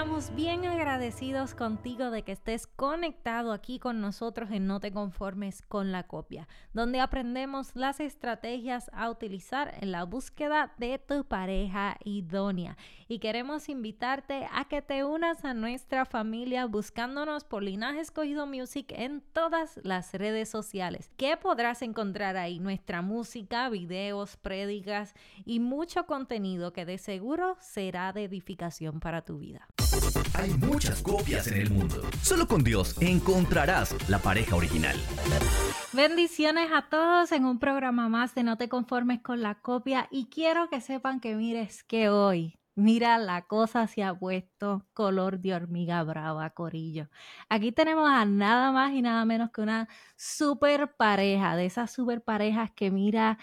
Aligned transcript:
estamos 0.00 0.34
bien 0.34 0.64
agradecidos 0.64 1.54
contigo 1.54 2.10
de 2.10 2.22
que 2.22 2.32
estés 2.32 2.66
conectado 2.66 3.52
aquí 3.52 3.78
con 3.78 4.00
nosotros 4.00 4.50
en 4.50 4.66
No 4.66 4.80
te 4.80 4.92
conformes 4.92 5.60
con 5.60 5.92
la 5.92 6.04
copia, 6.04 6.48
donde 6.72 7.00
aprendemos 7.00 7.76
las 7.76 8.00
estrategias 8.00 8.90
a 8.94 9.10
utilizar 9.10 9.74
en 9.78 9.92
la 9.92 10.04
búsqueda 10.04 10.72
de 10.78 10.98
tu 10.98 11.26
pareja 11.26 11.98
idónea. 12.02 12.78
Y 13.08 13.18
queremos 13.18 13.68
invitarte 13.68 14.48
a 14.50 14.64
que 14.64 14.80
te 14.80 15.04
unas 15.04 15.44
a 15.44 15.52
nuestra 15.52 16.06
familia 16.06 16.64
buscándonos 16.64 17.44
por 17.44 17.62
Linaje 17.62 18.00
Escogido 18.00 18.46
Music 18.46 18.86
en 18.96 19.20
todas 19.20 19.78
las 19.82 20.14
redes 20.14 20.48
sociales. 20.48 21.10
¿Qué 21.18 21.36
podrás 21.36 21.82
encontrar 21.82 22.38
ahí? 22.38 22.58
Nuestra 22.58 23.02
música, 23.02 23.68
videos, 23.68 24.38
prédicas 24.38 25.12
y 25.44 25.60
mucho 25.60 26.06
contenido 26.06 26.72
que 26.72 26.86
de 26.86 26.96
seguro 26.96 27.58
será 27.60 28.14
de 28.14 28.24
edificación 28.24 28.98
para 28.98 29.20
tu 29.20 29.36
vida. 29.36 29.68
Hay 30.34 30.50
muchas 30.50 31.02
copias 31.02 31.46
en 31.48 31.60
el 31.60 31.70
mundo. 31.70 32.02
Solo 32.22 32.46
con 32.46 32.62
Dios 32.64 32.96
encontrarás 33.00 33.94
la 34.08 34.18
pareja 34.18 34.56
original. 34.56 34.96
Bendiciones 35.92 36.70
a 36.72 36.88
todos 36.88 37.32
en 37.32 37.44
un 37.44 37.58
programa 37.58 38.08
más 38.08 38.34
de 38.34 38.42
No 38.42 38.56
te 38.56 38.68
conformes 38.68 39.20
con 39.22 39.42
la 39.42 39.56
copia 39.56 40.08
y 40.10 40.26
quiero 40.26 40.68
que 40.68 40.80
sepan 40.80 41.20
que 41.20 41.34
mires 41.34 41.82
que 41.84 42.08
hoy 42.08 42.60
Mira, 42.76 43.18
la 43.18 43.42
cosa 43.42 43.86
se 43.88 44.02
ha 44.02 44.14
puesto 44.14 44.86
color 44.94 45.40
de 45.40 45.54
hormiga 45.54 46.02
brava, 46.02 46.48
Corillo. 46.50 47.10
Aquí 47.48 47.72
tenemos 47.72 48.08
a 48.08 48.24
nada 48.24 48.72
más 48.72 48.92
y 48.92 49.02
nada 49.02 49.24
menos 49.26 49.50
que 49.50 49.60
una 49.60 49.86
super 50.16 50.94
pareja, 50.96 51.56
de 51.56 51.66
esas 51.66 51.90
super 51.92 52.22
parejas 52.22 52.70
que 52.70 52.90
mira, 52.90 53.38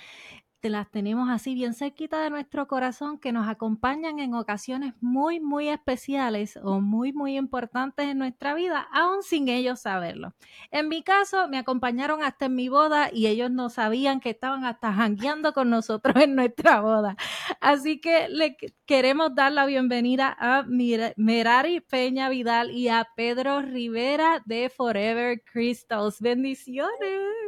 las 0.70 0.90
tenemos 0.92 1.30
así 1.30 1.54
bien 1.54 1.74
cerquita 1.74 2.22
de 2.22 2.30
nuestro 2.30 2.68
corazón, 2.68 3.20
que 3.20 3.32
nos 3.32 3.48
acompañan 3.48 4.20
en 4.20 4.34
ocasiones 4.34 4.94
muy, 5.02 5.40
muy 5.40 5.70
especiales 5.70 6.58
o 6.64 6.80
muy, 6.80 7.14
muy 7.14 7.38
importantes 7.38 8.08
en 8.08 8.18
nuestra 8.18 8.54
vida, 8.54 8.88
aún 8.92 9.24
sin 9.24 9.48
ellos 9.50 9.82
saberlo. 9.82 10.34
En 10.72 10.88
mi 10.90 11.04
caso, 11.04 11.48
me 11.48 11.58
acompañaron 11.58 12.24
hasta 12.24 12.46
en 12.46 12.56
mi 12.56 12.70
boda 12.70 13.10
y 13.12 13.28
ellos 13.28 13.52
no 13.52 13.70
sabían 13.70 14.20
que 14.20 14.32
estaban 14.32 14.66
hasta 14.66 14.94
jangueando 14.94 15.54
con 15.54 15.70
nosotros 15.70 16.16
en 16.18 16.36
nuestra 16.36 16.80
boda. 16.82 17.16
Así 17.62 18.00
que 18.00 18.28
le 18.30 18.58
queremos 18.86 19.36
dar 19.36 19.52
la 19.52 19.66
bienvenida 19.66 20.36
a 20.40 20.64
Merari 20.68 21.82
Peña 21.82 22.30
Vidal 22.30 22.72
y 22.72 22.90
a 22.90 23.08
Pedro 23.16 23.62
Rivera 23.62 24.42
de 24.46 24.70
Forever 24.70 25.42
Crystals. 25.44 26.20
Bendiciones. 26.22 27.47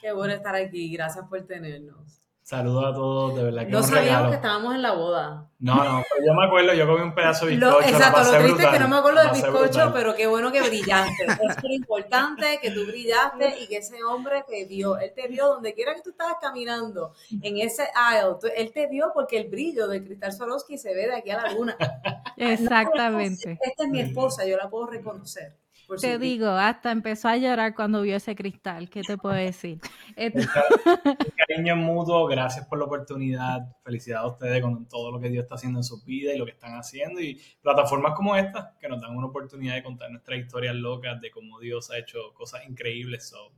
Qué 0.00 0.12
bueno 0.12 0.32
estar 0.32 0.54
aquí, 0.54 0.92
gracias 0.92 1.26
por 1.28 1.42
tenernos. 1.46 2.20
Saludos 2.50 2.84
a 2.84 2.94
todos, 2.94 3.36
de 3.36 3.44
verdad 3.44 3.64
que 3.64 3.70
No 3.70 3.80
sabíamos 3.80 4.30
que 4.30 4.34
estábamos 4.34 4.74
en 4.74 4.82
la 4.82 4.92
boda. 4.92 5.48
No, 5.60 5.76
no, 5.76 6.02
pero 6.10 6.26
yo 6.26 6.34
me 6.34 6.46
acuerdo, 6.46 6.74
yo 6.74 6.84
comí 6.84 7.02
un 7.02 7.14
pedazo 7.14 7.46
de 7.46 7.54
bizcocho. 7.54 7.80
exacto, 7.82 8.24
lo 8.24 8.38
triste 8.38 8.62
es 8.64 8.68
que 8.70 8.78
no 8.80 8.88
me 8.88 8.96
acuerdo 8.96 9.20
del 9.20 9.30
bizcocho, 9.30 9.92
pero 9.94 10.16
qué 10.16 10.26
bueno 10.26 10.50
que 10.50 10.60
brillaste. 10.60 11.26
es 11.26 11.62
muy 11.62 11.74
importante 11.76 12.58
que 12.60 12.72
tú 12.72 12.86
brillaste 12.86 13.60
y 13.60 13.68
que 13.68 13.76
ese 13.76 14.02
hombre 14.02 14.44
te 14.48 14.64
vio. 14.64 14.98
Él 14.98 15.12
te 15.14 15.28
vio 15.28 15.46
donde 15.46 15.74
quiera 15.74 15.94
que 15.94 16.02
tú 16.02 16.10
estabas 16.10 16.38
caminando, 16.40 17.12
en 17.40 17.58
ese 17.58 17.86
aisle. 17.94 18.52
Él 18.56 18.72
te 18.72 18.88
vio 18.88 19.12
porque 19.14 19.38
el 19.38 19.48
brillo 19.48 19.86
de 19.86 20.02
Cristal 20.02 20.32
Swarovski 20.32 20.76
se 20.76 20.92
ve 20.92 21.06
de 21.06 21.14
aquí 21.14 21.30
a 21.30 21.42
la 21.42 21.52
luna. 21.52 21.76
Exactamente. 22.36 23.58
esta 23.62 23.84
es 23.84 23.90
mi 23.90 24.00
esposa, 24.00 24.44
yo 24.44 24.56
la 24.56 24.68
puedo 24.68 24.86
reconocer. 24.86 25.56
Te 25.98 26.18
digo, 26.18 26.48
hasta 26.48 26.92
empezó 26.92 27.28
a 27.28 27.36
llorar 27.36 27.74
cuando 27.74 28.02
vio 28.02 28.16
ese 28.16 28.34
cristal. 28.36 28.88
¿Qué 28.90 29.02
te 29.02 29.16
puedo 29.16 29.34
decir? 29.34 29.80
Un 30.16 31.32
cariño 31.36 31.76
mutuo, 31.76 32.26
gracias 32.26 32.66
por 32.66 32.78
la 32.78 32.84
oportunidad. 32.84 33.76
Felicidades 33.82 34.24
a 34.24 34.28
ustedes 34.28 34.62
con 34.62 34.86
todo 34.86 35.10
lo 35.10 35.20
que 35.20 35.28
Dios 35.28 35.44
está 35.44 35.54
haciendo 35.54 35.78
en 35.78 35.84
su 35.84 36.02
vida 36.02 36.32
y 36.34 36.38
lo 36.38 36.44
que 36.44 36.52
están 36.52 36.74
haciendo. 36.74 37.20
Y 37.20 37.40
plataformas 37.62 38.14
como 38.14 38.36
esta, 38.36 38.76
que 38.80 38.88
nos 38.88 39.00
dan 39.00 39.16
una 39.16 39.26
oportunidad 39.26 39.74
de 39.74 39.82
contar 39.82 40.10
nuestras 40.10 40.38
historias 40.38 40.74
locas 40.74 41.20
de 41.20 41.30
cómo 41.30 41.58
Dios 41.58 41.90
ha 41.90 41.98
hecho 41.98 42.32
cosas 42.34 42.66
increíbles. 42.68 43.28
So, 43.28 43.52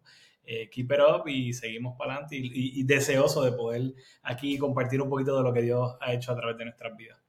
eh, 0.45 0.69
keep 0.71 0.91
it 0.93 0.99
up 1.01 1.29
y 1.29 1.53
seguimos 1.53 1.97
para 1.97 2.15
adelante 2.15 2.37
y, 2.37 2.81
y 2.81 2.83
deseoso 2.83 3.45
de 3.45 3.53
poder 3.53 3.95
aquí 4.23 4.59
compartir 4.59 5.01
un 5.01 5.09
poquito 5.09 5.37
de 5.37 5.43
lo 5.43 5.53
que 5.53 5.63
Dios 5.63 5.97
ha 6.01 6.13
hecho 6.13 6.33
a 6.33 6.37
través 6.37 6.57
de 6.57 6.65
nuestras 6.65 6.97
vidas. 6.97 7.22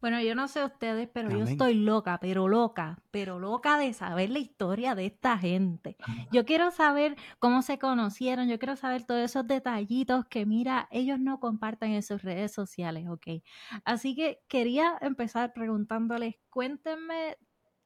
Bueno, 0.00 0.20
yo 0.22 0.34
no 0.34 0.48
sé 0.48 0.64
ustedes, 0.64 1.08
pero 1.12 1.30
yo 1.30 1.44
estoy 1.44 1.74
loca, 1.74 2.18
pero 2.20 2.48
loca, 2.48 3.02
pero 3.10 3.38
loca 3.38 3.76
de 3.76 3.92
saber 3.92 4.30
la 4.30 4.38
historia 4.38 4.94
de 4.94 5.06
esta 5.06 5.36
gente. 5.36 5.96
Yo 6.32 6.46
quiero 6.46 6.70
saber 6.70 7.16
cómo 7.38 7.60
se 7.60 7.78
conocieron, 7.78 8.48
yo 8.48 8.58
quiero 8.58 8.76
saber 8.76 9.04
todos 9.04 9.20
esos 9.20 9.46
detallitos 9.46 10.24
que, 10.26 10.46
mira, 10.46 10.88
ellos 10.90 11.20
no 11.20 11.38
comparten 11.38 11.92
en 11.92 12.02
sus 12.02 12.22
redes 12.22 12.52
sociales, 12.52 13.08
¿ok? 13.08 13.42
Así 13.84 14.14
que 14.14 14.42
quería 14.48 14.96
empezar 15.02 15.52
preguntándoles, 15.52 16.36
cuéntenme 16.48 17.36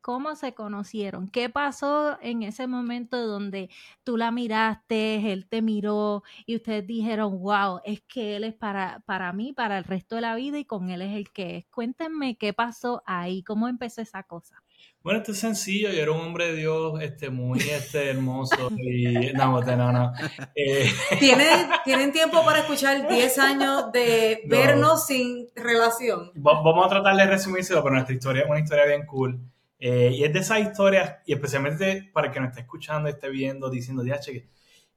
cómo 0.04 0.36
se 0.36 0.52
conocieron, 0.52 1.28
qué 1.28 1.48
pasó 1.48 2.18
en 2.20 2.42
ese 2.42 2.66
momento 2.66 3.26
donde 3.26 3.70
tú 4.02 4.18
la 4.18 4.30
miraste, 4.30 5.32
él 5.32 5.46
te 5.48 5.62
miró 5.62 6.22
y 6.44 6.56
ustedes 6.56 6.86
dijeron, 6.86 7.40
wow, 7.40 7.80
es 7.86 8.02
que 8.02 8.36
él 8.36 8.44
es 8.44 8.52
para, 8.52 9.02
para 9.06 9.32
mí, 9.32 9.54
para 9.54 9.78
el 9.78 9.84
resto 9.84 10.16
de 10.16 10.20
la 10.20 10.34
vida 10.34 10.58
y 10.58 10.66
con 10.66 10.90
él 10.90 11.00
es 11.00 11.16
el 11.16 11.30
que 11.30 11.56
es. 11.56 11.66
Cuéntenme 11.70 12.36
qué 12.36 12.52
pasó 12.52 13.02
ahí, 13.06 13.42
cómo 13.44 13.66
empezó 13.66 14.02
esa 14.02 14.24
cosa. 14.24 14.62
Bueno, 15.02 15.20
esto 15.20 15.32
es 15.32 15.38
sencillo, 15.38 15.90
yo 15.90 16.02
era 16.02 16.12
un 16.12 16.20
hombre 16.20 16.48
de 16.48 16.56
Dios 16.56 17.00
este, 17.00 17.30
muy 17.30 17.60
este, 17.60 18.10
hermoso 18.10 18.72
y 18.76 19.32
no, 19.32 19.58
no, 19.62 19.90
no. 19.90 20.12
Eh, 20.54 20.86
¿Tienen, 21.18 21.66
¿Tienen 21.82 22.12
tiempo 22.12 22.44
para 22.44 22.58
escuchar 22.58 23.08
10 23.08 23.38
años 23.38 23.90
de 23.90 24.42
vernos 24.48 25.06
sin 25.06 25.48
relación? 25.54 26.30
Vamos 26.34 26.84
a 26.84 26.90
tratar 26.90 27.16
de 27.16 27.26
resumírselo, 27.26 27.82
pero 27.82 27.94
nuestra 27.94 28.14
historia 28.14 28.42
es 28.42 28.50
una 28.50 28.60
historia 28.60 28.84
bien 28.84 29.06
cool. 29.06 29.40
Eh, 29.86 30.12
y 30.14 30.24
es 30.24 30.32
de 30.32 30.38
esas 30.38 30.60
historias, 30.60 31.16
y 31.26 31.34
especialmente 31.34 32.08
para 32.10 32.28
el 32.28 32.32
que 32.32 32.40
nos 32.40 32.48
esté 32.48 32.62
escuchando, 32.62 33.06
esté 33.06 33.28
viendo, 33.28 33.68
diciendo, 33.68 34.02
que 34.02 34.48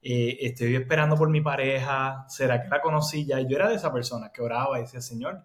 eh, 0.02 0.38
estoy 0.40 0.76
esperando 0.78 1.18
por 1.18 1.30
mi 1.30 1.42
pareja, 1.42 2.24
¿será 2.30 2.62
que 2.62 2.70
la 2.70 2.80
conocí 2.80 3.26
ya? 3.26 3.42
Y 3.42 3.50
yo 3.50 3.58
era 3.58 3.68
de 3.68 3.76
esa 3.76 3.92
persona 3.92 4.32
que 4.32 4.42
oraba 4.42 4.80
y 4.80 4.84
decía, 4.84 5.02
Señor, 5.02 5.44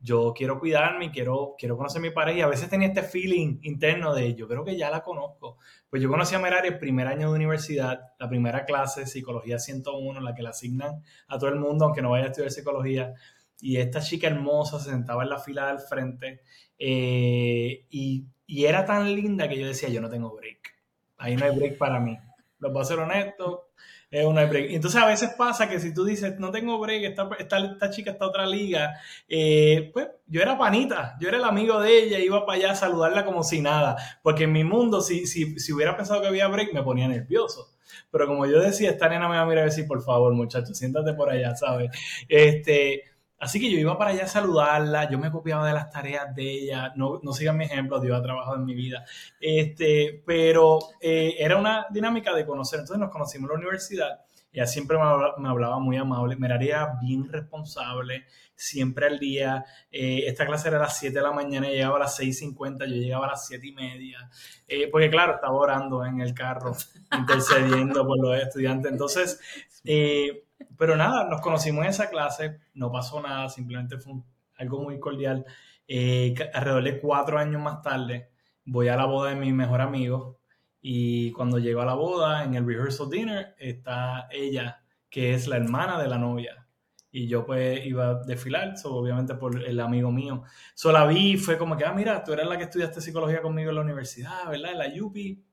yo 0.00 0.32
quiero 0.34 0.58
cuidarme, 0.58 1.10
quiero, 1.10 1.54
quiero 1.58 1.76
conocer 1.76 1.98
a 1.98 2.02
mi 2.02 2.12
pareja. 2.12 2.38
Y 2.38 2.40
a 2.40 2.46
veces 2.46 2.70
tenía 2.70 2.88
este 2.88 3.02
feeling 3.02 3.58
interno 3.60 4.14
de, 4.14 4.34
yo 4.34 4.48
creo 4.48 4.64
que 4.64 4.74
ya 4.74 4.88
la 4.90 5.02
conozco. 5.02 5.58
Pues 5.90 6.00
yo 6.02 6.08
conocí 6.08 6.34
a 6.34 6.38
Merari 6.38 6.68
el 6.68 6.78
primer 6.78 7.08
año 7.08 7.28
de 7.30 7.36
universidad, 7.36 8.00
la 8.18 8.26
primera 8.26 8.64
clase, 8.64 9.06
Psicología 9.06 9.58
101, 9.58 10.18
la 10.18 10.34
que 10.34 10.42
le 10.42 10.48
asignan 10.48 11.02
a 11.26 11.38
todo 11.38 11.50
el 11.50 11.56
mundo, 11.56 11.84
aunque 11.84 12.00
no 12.00 12.12
vaya 12.12 12.24
a 12.24 12.28
estudiar 12.28 12.50
psicología. 12.52 13.12
Y 13.60 13.76
esta 13.76 14.00
chica 14.00 14.28
hermosa 14.28 14.80
se 14.80 14.88
sentaba 14.88 15.24
en 15.24 15.28
la 15.28 15.40
fila 15.40 15.66
del 15.66 15.80
frente 15.80 16.40
eh, 16.78 17.84
y 17.90 18.24
y 18.48 18.64
era 18.64 18.86
tan 18.86 19.14
linda 19.14 19.46
que 19.46 19.58
yo 19.58 19.66
decía, 19.66 19.90
yo 19.90 20.00
no 20.00 20.08
tengo 20.08 20.34
break. 20.34 20.74
Ahí 21.18 21.36
no 21.36 21.44
hay 21.44 21.54
break 21.54 21.76
para 21.76 22.00
mí. 22.00 22.18
Lo 22.60 22.72
voy 22.72 22.80
a 22.80 22.84
ser 22.86 22.98
honesto, 22.98 23.68
es 24.10 24.24
una 24.24 24.46
break. 24.46 24.70
Entonces 24.70 25.00
a 25.00 25.06
veces 25.06 25.34
pasa 25.36 25.68
que 25.68 25.78
si 25.78 25.92
tú 25.92 26.02
dices, 26.02 26.38
no 26.38 26.50
tengo 26.50 26.78
break, 26.80 27.04
esta, 27.04 27.28
esta, 27.38 27.90
chica 27.90 28.12
está 28.12 28.26
otra 28.26 28.46
liga, 28.46 28.94
eh, 29.28 29.90
pues 29.92 30.08
yo 30.26 30.40
era 30.40 30.56
panita, 30.56 31.18
yo 31.20 31.28
era 31.28 31.36
el 31.36 31.44
amigo 31.44 31.78
de 31.78 32.04
ella, 32.04 32.18
iba 32.20 32.46
para 32.46 32.56
allá 32.58 32.70
a 32.72 32.74
saludarla 32.74 33.26
como 33.26 33.44
si 33.44 33.60
nada. 33.60 33.96
Porque 34.22 34.44
en 34.44 34.52
mi 34.52 34.64
mundo, 34.64 35.02
si, 35.02 35.26
si, 35.26 35.60
si 35.60 35.72
hubiera 35.74 35.94
pensado 35.94 36.22
que 36.22 36.28
había 36.28 36.48
break, 36.48 36.72
me 36.72 36.82
ponía 36.82 37.06
nervioso. 37.06 37.74
Pero 38.10 38.26
como 38.26 38.46
yo 38.46 38.60
decía, 38.60 38.90
esta 38.90 39.10
nena 39.10 39.28
me 39.28 39.36
va 39.36 39.42
a 39.42 39.46
mirar 39.46 39.66
y 39.66 39.70
decir, 39.70 39.86
por 39.86 40.02
favor, 40.02 40.32
muchacho, 40.32 40.72
siéntate 40.72 41.12
por 41.12 41.28
allá, 41.28 41.54
¿sabes? 41.54 41.90
Este, 42.28 43.02
Así 43.38 43.60
que 43.60 43.70
yo 43.70 43.78
iba 43.78 43.96
para 43.96 44.10
allá 44.10 44.24
a 44.24 44.28
saludarla, 44.28 45.08
yo 45.08 45.18
me 45.18 45.30
copiaba 45.30 45.66
de 45.66 45.72
las 45.72 45.90
tareas 45.90 46.34
de 46.34 46.42
ella, 46.42 46.92
no, 46.96 47.20
no 47.22 47.32
sigan 47.32 47.56
mi 47.56 47.64
ejemplo, 47.64 48.00
Dios 48.00 48.18
ha 48.18 48.22
trabajado 48.22 48.56
en 48.56 48.64
mi 48.64 48.74
vida, 48.74 49.04
este, 49.40 50.22
pero 50.26 50.78
eh, 51.00 51.36
era 51.38 51.56
una 51.56 51.86
dinámica 51.90 52.34
de 52.34 52.44
conocer, 52.44 52.80
entonces 52.80 52.98
nos 53.00 53.12
conocimos 53.12 53.48
en 53.48 53.54
la 53.54 53.60
universidad, 53.60 54.20
ella 54.52 54.66
siempre 54.66 54.96
me 54.96 55.48
hablaba, 55.48 55.78
muy 55.78 55.96
amable, 55.96 56.36
me 56.36 56.46
era 56.46 56.98
bien 57.00 57.28
responsable, 57.28 58.24
siempre 58.54 59.06
al 59.06 59.18
día, 59.18 59.64
eh, 59.90 60.24
esta 60.26 60.46
clase 60.46 60.68
era 60.68 60.78
a 60.78 60.82
las 60.82 60.98
7 60.98 61.14
de 61.14 61.22
la 61.22 61.32
mañana, 61.32 61.68
llegaba 61.68 61.96
a 61.96 62.00
las 62.00 62.18
6.50, 62.18 62.86
yo 62.86 62.94
llegaba 62.94 63.26
a 63.26 63.30
las 63.30 63.46
7 63.46 63.66
y 63.66 63.72
media, 63.72 64.30
eh, 64.66 64.88
porque 64.90 65.10
claro, 65.10 65.34
estaba 65.34 65.54
orando 65.54 66.04
en 66.04 66.20
el 66.20 66.34
carro, 66.34 66.74
intercediendo 67.12 68.06
por 68.06 68.18
los 68.20 68.40
estudiantes, 68.40 68.90
entonces... 68.90 69.40
Eh, 69.84 70.44
pero 70.76 70.96
nada, 70.96 71.24
nos 71.28 71.40
conocimos 71.40 71.84
en 71.84 71.90
esa 71.90 72.10
clase, 72.10 72.58
no 72.74 72.90
pasó 72.90 73.20
nada, 73.20 73.48
simplemente 73.48 73.98
fue 73.98 74.14
algo 74.56 74.82
muy 74.82 74.98
cordial. 74.98 75.44
Eh, 75.86 76.34
alrededor 76.52 76.84
de 76.84 77.00
cuatro 77.00 77.38
años 77.38 77.62
más 77.62 77.82
tarde, 77.82 78.30
voy 78.64 78.88
a 78.88 78.96
la 78.96 79.06
boda 79.06 79.30
de 79.30 79.36
mi 79.36 79.52
mejor 79.52 79.80
amigo 79.80 80.37
y 80.80 81.32
cuando 81.32 81.58
llego 81.58 81.80
a 81.80 81.86
la 81.86 81.94
boda, 81.94 82.44
en 82.44 82.54
el 82.54 82.66
rehearsal 82.66 83.10
dinner, 83.10 83.54
está 83.58 84.28
ella, 84.30 84.82
que 85.10 85.34
es 85.34 85.48
la 85.48 85.56
hermana 85.56 86.00
de 86.00 86.08
la 86.08 86.18
novia. 86.18 86.66
Y 87.10 87.26
yo 87.26 87.44
pues 87.44 87.84
iba 87.86 88.10
a 88.10 88.14
desfilar, 88.24 88.74
obviamente 88.84 89.34
por 89.34 89.62
el 89.64 89.80
amigo 89.80 90.12
mío. 90.12 90.42
Solo 90.74 90.98
la 90.98 91.06
vi 91.06 91.36
fue 91.36 91.56
como 91.56 91.76
que, 91.76 91.84
ah, 91.84 91.92
mira, 91.92 92.22
tú 92.22 92.32
eres 92.32 92.46
la 92.46 92.56
que 92.58 92.64
estudiaste 92.64 93.00
psicología 93.00 93.40
conmigo 93.40 93.70
en 93.70 93.76
la 93.76 93.82
universidad, 93.82 94.48
¿verdad? 94.50 94.72
En 94.72 94.78
la 94.78 95.04
UPI. 95.04 95.44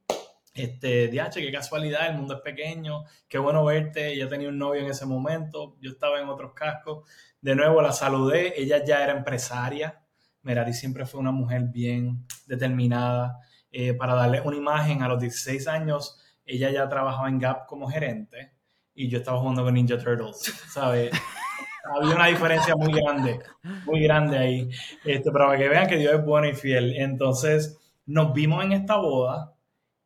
Este, 0.54 1.10
DH, 1.10 1.34
qué 1.34 1.52
casualidad, 1.52 2.08
el 2.10 2.16
mundo 2.16 2.36
es 2.36 2.42
pequeño, 2.42 3.04
qué 3.28 3.38
bueno 3.38 3.66
verte, 3.66 4.14
ella 4.14 4.30
tenía 4.30 4.48
un 4.48 4.58
novio 4.58 4.82
en 4.82 4.88
ese 4.88 5.06
momento, 5.06 5.76
yo 5.82 5.92
estaba 5.92 6.22
en 6.22 6.30
otros 6.30 6.54
cascos, 6.54 7.10
de 7.42 7.56
nuevo 7.56 7.82
la 7.82 7.92
saludé, 7.92 8.54
ella 8.56 8.82
ya 8.86 9.04
era 9.04 9.12
empresaria, 9.18 10.06
Merari 10.46 10.74
siempre 10.74 11.06
fue 11.08 11.20
una 11.20 11.32
mujer 11.32 11.64
bien 11.74 12.26
determinada. 12.46 13.40
Eh, 13.78 13.94
para 13.94 14.16
darle 14.16 14.40
una 14.40 14.56
imagen, 14.56 15.04
a 15.04 15.10
los 15.10 15.20
16 15.20 15.68
años, 15.68 16.18
ella 16.46 16.72
ya 16.72 16.88
trabajaba 16.88 17.28
en 17.28 17.40
Gap 17.40 17.66
como 17.66 17.90
gerente 17.90 18.54
y 18.94 19.10
yo 19.10 19.18
estaba 19.18 19.38
jugando 19.38 19.66
con 19.66 19.74
Ninja 19.74 19.98
Turtles, 19.98 20.38
¿sabes? 20.70 21.12
Había 21.94 22.16
una 22.16 22.28
diferencia 22.28 22.74
muy 22.78 22.94
grande, 22.94 23.42
muy 23.86 24.02
grande 24.04 24.38
ahí. 24.38 24.70
Este, 25.04 25.30
para 25.30 25.58
que 25.58 25.68
vean 25.68 25.88
que 25.88 25.98
Dios 25.98 26.14
es 26.14 26.24
bueno 26.24 26.48
y 26.48 26.54
fiel. 26.54 26.96
Entonces, 26.96 27.78
nos 28.06 28.34
vimos 28.34 28.64
en 28.64 28.72
esta 28.72 28.96
boda 28.96 29.54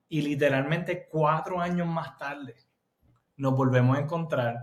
y 0.07 0.23
literalmente 0.23 1.07
cuatro 1.07 1.61
años 1.61 1.85
más 1.85 2.17
tarde 2.17 2.55
nos 3.37 3.53
volvemos 3.53 3.99
a 3.99 4.01
encontrar. 4.01 4.57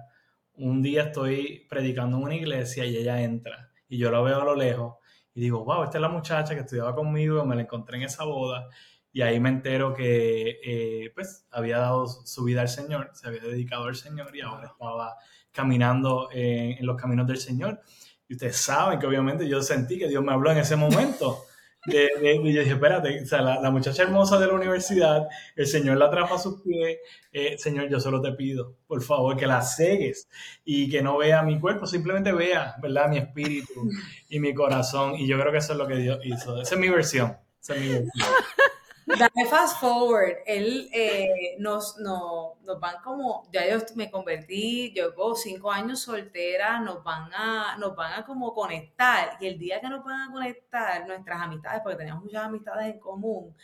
Un 0.54 0.82
día 0.82 1.04
estoy 1.04 1.64
predicando 1.70 2.16
en 2.16 2.24
una 2.24 2.34
iglesia 2.34 2.84
y 2.84 2.96
ella 2.96 3.22
entra 3.22 3.70
y 3.88 3.98
yo 3.98 4.10
la 4.10 4.20
veo 4.20 4.40
a 4.40 4.44
lo 4.44 4.56
lejos 4.56 4.96
y 5.32 5.42
digo, 5.42 5.64
wow, 5.64 5.84
esta 5.84 5.98
es 5.98 6.02
la 6.02 6.08
muchacha 6.08 6.54
que 6.54 6.62
estudiaba 6.62 6.92
conmigo, 6.92 7.44
me 7.44 7.54
la 7.54 7.62
encontré 7.62 7.98
en 7.98 8.02
esa 8.02 8.24
boda 8.24 8.68
y 9.16 9.22
ahí 9.22 9.40
me 9.40 9.48
entero 9.48 9.94
que 9.94 10.60
eh, 10.62 11.10
pues 11.14 11.46
había 11.50 11.78
dado 11.78 12.06
su 12.06 12.44
vida 12.44 12.60
al 12.60 12.68
Señor, 12.68 13.12
se 13.14 13.26
había 13.26 13.40
dedicado 13.40 13.84
al 13.84 13.96
Señor 13.96 14.36
y 14.36 14.42
ahora 14.42 14.66
estaba 14.66 15.16
caminando 15.50 16.28
en 16.34 16.84
los 16.84 17.00
caminos 17.00 17.26
del 17.26 17.38
Señor. 17.38 17.80
Y 18.28 18.34
ustedes 18.34 18.58
saben 18.58 18.98
que 18.98 19.06
obviamente 19.06 19.48
yo 19.48 19.62
sentí 19.62 19.98
que 19.98 20.06
Dios 20.06 20.22
me 20.22 20.34
habló 20.34 20.52
en 20.52 20.58
ese 20.58 20.76
momento. 20.76 21.38
De, 21.86 22.10
y 22.44 22.52
yo 22.52 22.60
dije, 22.60 22.74
espérate, 22.74 23.22
o 23.22 23.26
sea, 23.26 23.40
la, 23.40 23.70
muchacha 23.70 24.02
hermosa 24.02 24.38
de 24.38 24.48
la 24.48 24.52
universidad, 24.52 25.28
el 25.54 25.66
Señor 25.66 25.96
la 25.96 26.10
trajo 26.10 26.34
a 26.34 26.38
sus 26.38 26.60
pies, 26.60 26.98
eh, 27.32 27.56
Señor, 27.58 27.88
yo 27.88 28.00
solo 28.00 28.20
te 28.20 28.32
pido, 28.32 28.76
por 28.88 29.00
favor, 29.02 29.36
que 29.36 29.46
la 29.46 29.62
cegues 29.62 30.28
y 30.64 30.90
que 30.90 31.00
no 31.00 31.16
vea 31.16 31.42
mi 31.42 31.60
cuerpo, 31.60 31.86
simplemente 31.86 32.32
vea, 32.32 32.74
¿verdad? 32.82 33.08
Mi 33.08 33.18
espíritu 33.18 33.88
y 34.28 34.40
mi 34.40 34.52
corazón. 34.52 35.14
Y 35.14 35.26
yo 35.26 35.38
creo 35.40 35.52
que 35.52 35.58
eso 35.58 35.72
es 35.72 35.78
lo 35.78 35.86
que 35.86 35.96
Dios 35.96 36.18
hizo. 36.24 36.60
Esa 36.60 36.74
es 36.74 36.80
mi 36.80 36.90
versión. 36.90 37.38
Esa 37.62 37.76
es 37.76 37.80
mi 37.80 37.88
versión. 37.88 38.10
Dame 39.06 39.46
fast 39.48 39.78
forward, 39.78 40.38
él 40.46 40.90
eh, 40.92 41.54
nos, 41.60 41.96
no, 41.98 42.56
nos 42.64 42.80
van 42.80 42.96
como, 43.04 43.48
ya 43.52 43.64
yo 43.70 43.78
me 43.94 44.10
convertí, 44.10 44.92
yo 44.92 45.10
llevo 45.10 45.36
cinco 45.36 45.70
años 45.70 46.00
soltera, 46.00 46.80
nos 46.80 47.04
van 47.04 47.32
a, 47.32 47.76
nos 47.78 47.94
van 47.94 48.14
a 48.14 48.26
como 48.26 48.52
conectar, 48.52 49.36
y 49.40 49.46
el 49.46 49.58
día 49.60 49.80
que 49.80 49.88
nos 49.88 50.04
van 50.04 50.28
a 50.28 50.32
conectar 50.32 51.06
nuestras 51.06 51.40
amistades, 51.40 51.82
porque 51.84 51.98
tenemos 51.98 52.24
muchas 52.24 52.46
amistades 52.46 52.94
en 52.94 52.98
común, 52.98 53.54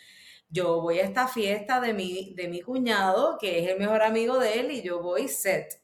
yo 0.49 0.81
voy 0.81 1.01
a 1.01 1.05
esta 1.05 1.27
fiesta 1.27 1.81
de 1.81 1.93
mi, 1.93 2.35
de 2.35 2.47
mi 2.47 2.61
cuñado, 2.61 3.37
que 3.37 3.65
es 3.65 3.69
el 3.69 3.81
mejor 3.81 4.03
amigo 4.03 4.39
de 4.39 4.61
él, 4.61 4.71
y 4.71 4.83
yo 4.83 5.03
voy 5.03 5.27
set. 5.27 5.83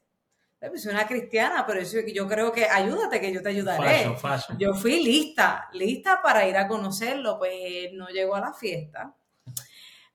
Soy 0.60 0.92
una 0.92 1.06
cristiana, 1.06 1.64
pero 1.66 1.82
yo, 1.82 2.00
yo 2.12 2.28
creo 2.28 2.52
que 2.52 2.64
ayúdate, 2.64 3.20
que 3.20 3.32
yo 3.32 3.42
te 3.42 3.48
ayudaré. 3.48 4.04
Yo 4.58 4.74
fui 4.74 5.02
lista, 5.02 5.68
lista 5.72 6.20
para 6.22 6.46
ir 6.46 6.56
a 6.56 6.68
conocerlo, 6.68 7.38
pues 7.38 7.52
él 7.54 7.96
no 7.96 8.08
llegó 8.08 8.36
a 8.36 8.40
la 8.40 8.52
fiesta 8.52 9.17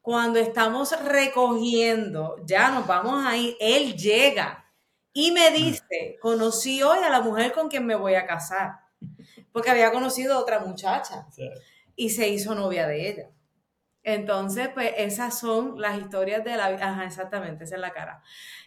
cuando 0.03 0.37
estamos 0.37 0.93
recogiendo, 1.05 2.35
ya 2.45 2.69
nos 2.71 2.85
vamos 2.85 3.25
a 3.25 3.37
ir, 3.37 3.55
él 3.61 3.95
llega 3.95 4.69
y 5.13 5.31
me 5.31 5.49
mm. 5.49 5.53
dice, 5.53 6.17
conocí 6.21 6.83
hoy 6.83 6.99
a 6.99 7.09
la 7.09 7.21
mujer 7.21 7.53
con 7.53 7.69
quien 7.69 7.85
me 7.85 7.95
voy 7.95 8.15
a 8.15 8.27
casar, 8.27 8.81
porque 9.53 9.71
había 9.71 9.93
conocido 9.93 10.33
a 10.35 10.39
otra 10.39 10.59
muchacha 10.59 11.25
y 11.95 12.09
se 12.09 12.27
hizo 12.27 12.53
novia 12.53 12.85
de 12.85 13.09
ella. 13.09 13.29
Entonces, 14.03 14.67
pues 14.73 14.91
esas 14.97 15.39
son 15.39 15.79
las 15.79 15.97
historias 15.97 16.43
de 16.43 16.57
la 16.57 16.69
vida. 16.69 16.89
Ajá, 16.89 17.05
exactamente, 17.05 17.63
esa 17.63 17.75
es 17.75 17.81
la 17.81 17.93
cara. 17.93 18.21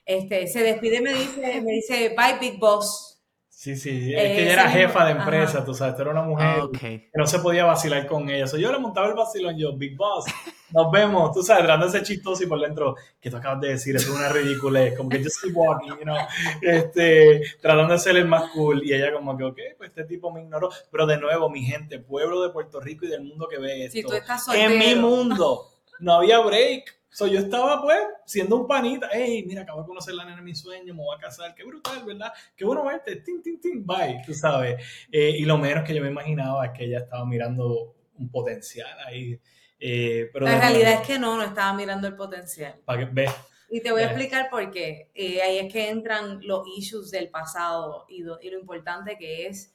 Este, 0.06 0.46
se 0.46 0.62
despide, 0.62 1.02
me 1.02 1.12
dice, 1.12 1.60
me 1.60 1.72
dice, 1.72 2.16
bye, 2.16 2.38
Big 2.40 2.58
Boss. 2.58 3.15
Sí, 3.58 3.74
sí, 3.74 4.12
es 4.14 4.22
que 4.22 4.42
ella 4.42 4.52
era 4.52 4.68
jefa 4.68 5.06
de 5.06 5.12
empresa, 5.12 5.64
tú 5.64 5.72
sabes, 5.72 5.98
era 5.98 6.10
una 6.10 6.20
mujer 6.20 6.46
ah, 6.46 6.68
que 6.78 7.10
no 7.14 7.26
se 7.26 7.38
podía 7.38 7.64
vacilar 7.64 8.06
con 8.06 8.28
ella. 8.28 8.44
yo 8.44 8.70
le 8.70 8.78
montaba 8.78 9.08
el 9.08 9.14
vacilón, 9.14 9.56
yo, 9.56 9.74
Big 9.74 9.96
Boss, 9.96 10.26
nos 10.72 10.90
vemos, 10.92 11.32
tú 11.32 11.42
sabes, 11.42 11.64
tratando 11.64 11.86
de 11.86 11.92
ser 11.92 12.02
chistoso 12.02 12.44
y 12.44 12.46
por 12.48 12.60
dentro, 12.60 12.96
que 13.18 13.30
tú 13.30 13.38
acabas 13.38 13.62
de 13.62 13.68
decir, 13.68 13.96
es 13.96 14.06
una 14.10 14.28
ridiculez, 14.28 14.94
como 14.94 15.08
que 15.08 15.22
yo 15.22 15.28
estoy 15.28 15.52
walking, 15.52 15.88
you 15.88 16.02
know, 16.02 16.18
este, 16.60 17.40
tratando 17.62 17.94
de 17.94 17.98
ser 17.98 18.16
el 18.18 18.26
más 18.26 18.50
cool. 18.50 18.84
Y 18.84 18.92
ella 18.92 19.10
como 19.10 19.34
que, 19.34 19.44
ok, 19.44 19.58
pues 19.78 19.88
este 19.88 20.04
tipo 20.04 20.30
me 20.30 20.42
ignoró. 20.42 20.68
Pero 20.90 21.06
de 21.06 21.16
nuevo, 21.16 21.48
mi 21.48 21.64
gente, 21.64 21.98
pueblo 21.98 22.42
de 22.42 22.50
Puerto 22.50 22.78
Rico 22.78 23.06
y 23.06 23.08
del 23.08 23.22
mundo 23.22 23.48
que 23.48 23.56
ve 23.56 23.86
esto, 23.86 24.52
en 24.54 24.78
mi 24.78 24.94
mundo, 24.96 25.62
no 26.00 26.12
había 26.12 26.40
break 26.40 26.94
So, 27.16 27.26
yo 27.26 27.38
estaba, 27.38 27.80
pues, 27.80 27.98
siendo 28.26 28.56
un 28.56 28.66
panita. 28.66 29.08
Hey, 29.10 29.42
mira, 29.46 29.62
acabo 29.62 29.80
de 29.80 29.86
conocer 29.86 30.12
la 30.12 30.26
nena 30.26 30.36
en 30.36 30.44
mi 30.44 30.54
sueño, 30.54 30.92
me 30.92 31.00
voy 31.00 31.16
a 31.16 31.18
casar. 31.18 31.54
Qué 31.54 31.64
brutal, 31.64 32.04
¿verdad? 32.04 32.30
Qué 32.54 32.62
bueno 32.62 32.84
verte. 32.84 33.16
Tin, 33.16 33.42
tin, 33.42 33.58
tin, 33.58 33.86
bye. 33.86 34.20
Tú 34.26 34.34
sabes. 34.34 34.84
Eh, 35.10 35.30
y 35.38 35.46
lo 35.46 35.56
menos 35.56 35.82
que 35.82 35.94
yo 35.94 36.02
me 36.02 36.10
imaginaba 36.10 36.66
es 36.66 36.72
que 36.72 36.84
ella 36.84 36.98
estaba 36.98 37.24
mirando 37.24 37.94
un 38.18 38.30
potencial 38.30 38.94
ahí. 39.06 39.40
Eh, 39.80 40.28
pero 40.30 40.44
la 40.44 40.60
realidad 40.60 40.92
es 41.00 41.06
que 41.06 41.18
no, 41.18 41.38
no 41.38 41.42
estaba 41.42 41.72
mirando 41.72 42.06
el 42.06 42.16
potencial. 42.16 42.78
Para 42.84 42.98
que 42.98 43.10
ve. 43.10 43.30
Y 43.70 43.80
te 43.80 43.92
voy 43.92 44.02
a 44.02 44.08
explicar 44.08 44.50
por 44.50 44.70
qué. 44.70 45.10
Eh, 45.14 45.40
ahí 45.40 45.56
es 45.56 45.72
que 45.72 45.88
entran 45.88 46.40
los 46.42 46.68
issues 46.76 47.10
del 47.10 47.30
pasado 47.30 48.04
y 48.10 48.24
lo, 48.24 48.38
y 48.42 48.50
lo 48.50 48.58
importante 48.60 49.16
que 49.16 49.46
es 49.46 49.72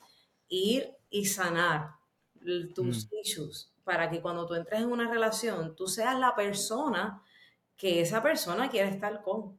ir 0.48 0.92
y 1.10 1.26
sanar 1.26 1.88
tus 2.76 3.08
mm. 3.12 3.16
issues 3.24 3.74
para 3.84 4.12
que 4.12 4.22
cuando 4.22 4.46
tú 4.46 4.54
entres 4.54 4.82
en 4.82 4.92
una 4.92 5.10
relación, 5.10 5.76
tú 5.76 5.88
seas 5.88 6.20
la 6.20 6.36
persona 6.36 7.24
que 7.82 8.00
esa 8.00 8.22
persona 8.22 8.70
quiere 8.70 8.90
estar 8.90 9.24
con. 9.24 9.58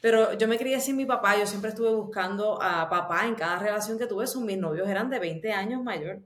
Pero 0.00 0.34
yo 0.34 0.46
me 0.46 0.56
crié 0.56 0.80
sin 0.80 0.96
mi 0.96 1.06
papá, 1.06 1.36
yo 1.36 1.44
siempre 1.44 1.70
estuve 1.70 1.92
buscando 1.92 2.62
a 2.62 2.88
papá 2.88 3.26
en 3.26 3.34
cada 3.34 3.58
relación 3.58 3.98
que 3.98 4.06
tuve, 4.06 4.28
sus 4.28 4.42
mis 4.42 4.56
novios 4.56 4.88
eran 4.88 5.10
de 5.10 5.18
20 5.18 5.52
años 5.52 5.82
mayor. 5.82 6.22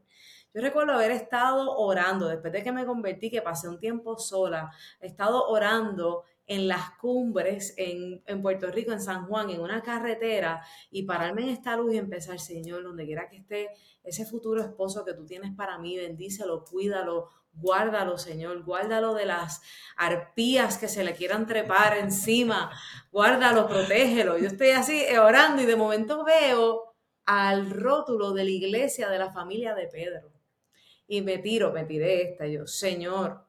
Yo 0.52 0.60
recuerdo 0.60 0.92
haber 0.92 1.10
estado 1.12 1.74
orando, 1.78 2.28
después 2.28 2.52
de 2.52 2.62
que 2.62 2.70
me 2.70 2.84
convertí, 2.84 3.30
que 3.30 3.40
pasé 3.40 3.66
un 3.66 3.80
tiempo 3.80 4.18
sola, 4.18 4.70
he 5.00 5.06
estado 5.06 5.48
orando 5.48 6.24
en 6.46 6.68
las 6.68 6.90
cumbres 7.00 7.72
en, 7.78 8.22
en, 8.26 8.42
Puerto 8.42 8.66
Rico, 8.66 8.92
en 8.92 9.00
San 9.00 9.26
Juan, 9.26 9.48
en 9.48 9.62
una 9.62 9.82
carretera, 9.82 10.62
y 10.90 11.04
pararme 11.04 11.44
en 11.44 11.48
esta 11.48 11.74
luz 11.78 11.94
y 11.94 11.96
empezar, 11.96 12.38
Señor, 12.38 12.82
donde 12.82 13.06
quiera 13.06 13.30
que 13.30 13.38
esté 13.38 13.70
ese 14.04 14.26
futuro 14.26 14.60
esposo 14.60 15.02
que 15.02 15.14
tú 15.14 15.24
tienes 15.24 15.56
para 15.56 15.78
mí, 15.78 15.96
bendícelo, 15.96 16.62
cuídalo, 16.62 17.30
Guárdalo, 17.54 18.18
Señor, 18.18 18.64
guárdalo 18.64 19.14
de 19.14 19.26
las 19.26 19.60
arpías 19.96 20.78
que 20.78 20.88
se 20.88 21.04
le 21.04 21.14
quieran 21.14 21.46
trepar 21.46 21.98
encima. 21.98 22.70
Guárdalo, 23.10 23.68
protégelo. 23.68 24.38
Yo 24.38 24.46
estoy 24.46 24.70
así 24.70 25.04
orando 25.16 25.62
y 25.62 25.66
de 25.66 25.76
momento 25.76 26.24
veo 26.24 26.94
al 27.24 27.70
rótulo 27.70 28.32
de 28.32 28.44
la 28.44 28.50
iglesia 28.50 29.08
de 29.08 29.18
la 29.18 29.32
familia 29.32 29.74
de 29.74 29.86
Pedro. 29.86 30.32
Y 31.06 31.20
me 31.20 31.38
tiro, 31.38 31.72
me 31.72 31.84
tiré 31.84 32.22
esta. 32.22 32.46
yo, 32.46 32.66
Señor, 32.66 33.46